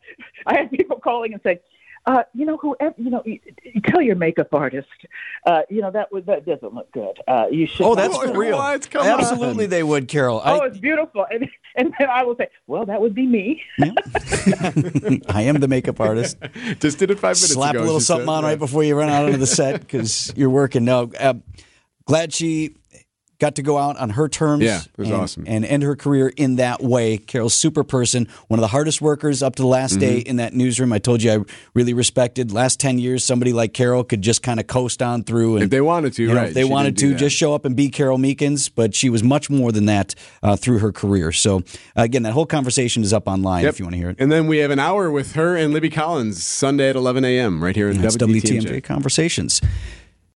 I 0.47 0.57
had 0.57 0.71
people 0.71 0.99
calling 0.99 1.33
and 1.33 1.43
saying, 1.43 1.59
uh, 2.07 2.23
you 2.35 2.47
know, 2.47 2.57
whoever, 2.57 2.95
you 2.97 3.11
know, 3.11 3.23
you, 3.25 3.39
you 3.63 3.81
tell 3.83 4.01
your 4.01 4.17
makeup 4.17 4.53
artist, 4.53 4.89
uh, 5.47 5.61
you 5.69 5.81
know, 5.81 5.91
that 5.91 6.11
would, 6.13 6.27
that 6.27 6.47
doesn't 6.47 6.75
look 6.75 6.91
good. 6.93 7.19
Uh, 7.29 7.47
you 7.51 7.67
should. 7.67 7.85
Oh, 7.87 7.95
that's 7.95 8.17
for 8.17 8.33
real. 8.37 8.61
Absolutely, 8.61 9.67
they 9.67 9.83
would, 9.83 10.09
Carole. 10.09 10.41
Oh, 10.45 10.61
I, 10.61 10.67
it's 10.67 10.79
beautiful. 10.79 11.27
And, 11.31 11.49
and 11.77 11.95
then 11.99 12.09
I 12.09 12.25
will 12.25 12.37
say, 12.37 12.49
well, 12.67 12.87
that 12.87 13.01
would 13.01 13.15
be 13.15 13.27
me. 13.27 13.63
I 15.29 15.43
am 15.43 15.61
the 15.61 15.69
makeup 15.69 16.01
artist. 16.01 16.39
Just 16.81 16.99
did 16.99 17.11
it 17.11 17.17
five 17.19 17.37
minutes 17.37 17.53
ago. 17.53 17.61
Slap 17.61 17.75
ago, 17.75 17.83
a 17.83 17.85
little 17.85 18.01
something 18.01 18.27
said. 18.27 18.33
on 18.33 18.43
Yeah. 18.45 18.49
right 18.51 18.59
before 18.59 18.83
you 18.83 18.95
run 18.97 19.09
out 19.09 19.27
onto 19.27 19.37
the 19.39 19.47
set 19.47 19.81
because 19.81 20.33
you're 20.37 20.51
working. 20.51 20.85
No, 20.85 21.11
uh, 21.19 21.35
glad 22.07 22.33
she 22.33 22.77
got 23.41 23.57
to 23.57 23.63
go 23.63 23.79
out 23.79 23.97
on 23.97 24.11
her 24.11 24.29
terms. 24.29 24.63
Yeah, 24.63 24.81
it 24.83 24.99
was 24.99 25.09
and, 25.09 25.17
awesome. 25.21 25.45
And 25.49 25.65
end 25.65 25.83
her 25.83 25.97
career 25.97 26.33
in 26.37 26.57
that 26.57 26.83
way. 26.83 27.19
Carole's 27.19 27.55
super 27.55 27.83
person, 27.83 28.29
one 28.49 28.59
of 28.59 28.63
the 28.63 28.69
hardest 28.69 29.01
workers 29.03 29.43
up 29.43 29.57
to 29.57 29.63
the 29.63 29.69
last 29.69 29.99
day 29.99 30.21
Mm-hmm. 30.21 30.29
in 30.31 30.37
that 30.37 30.55
newsroom. 30.55 30.93
I 30.93 30.99
told 30.99 31.23
you 31.23 31.33
I 31.33 31.39
really 31.75 31.95
respected. 31.95 32.53
Last 32.53 32.79
10 32.81 32.99
years, 32.99 33.25
somebody 33.25 33.53
like 33.53 33.73
Carole 33.73 34.05
could 34.05 34.23
just 34.23 34.43
kind 34.43 34.61
of 34.61 34.67
coast 34.67 35.03
on 35.03 35.25
through. 35.25 35.57
And, 35.57 35.65
If 35.65 35.71
they 35.71 35.81
wanted 35.81 36.13
to, 36.15 36.23
you 36.23 36.29
know, 36.29 36.35
right, 36.35 36.49
If 36.49 36.55
they 36.55 36.63
she 36.63 36.69
wanted 36.71 36.97
to, 36.99 37.15
just 37.15 37.35
show 37.35 37.55
up 37.55 37.65
and 37.65 37.75
be 37.75 37.89
Carole 37.89 38.19
Meekins, 38.19 38.71
but 38.75 38.95
she 38.95 39.09
was 39.09 39.23
much 39.23 39.49
more 39.51 39.73
than 39.73 39.87
that 39.87 40.15
uh, 40.43 40.57
through 40.57 40.79
her 40.81 40.93
career. 40.93 41.33
So, 41.33 41.63
again, 41.97 42.23
that 42.25 42.33
whole 42.33 42.47
conversation 42.47 43.03
is 43.03 43.13
up 43.13 43.27
online 43.27 43.65
Yep. 43.65 43.73
if 43.75 43.79
you 43.79 43.85
want 43.87 43.95
to 43.95 43.99
hear 43.99 44.11
it. 44.11 44.17
And 44.19 44.31
then 44.31 44.47
we 44.47 44.59
have 44.59 44.71
an 44.71 44.79
hour 44.79 45.11
with 45.11 45.33
her 45.33 45.57
and 45.57 45.73
Libby 45.73 45.91
Collins 45.91 46.45
Sunday 46.45 46.91
at 46.91 46.97
11 46.97 47.25
a.m. 47.25 47.63
right 47.65 47.75
here 47.75 47.89
in 47.89 47.97
WTMJ. 47.99 48.43
WTMJ 48.43 48.83
Conversations. 48.85 49.61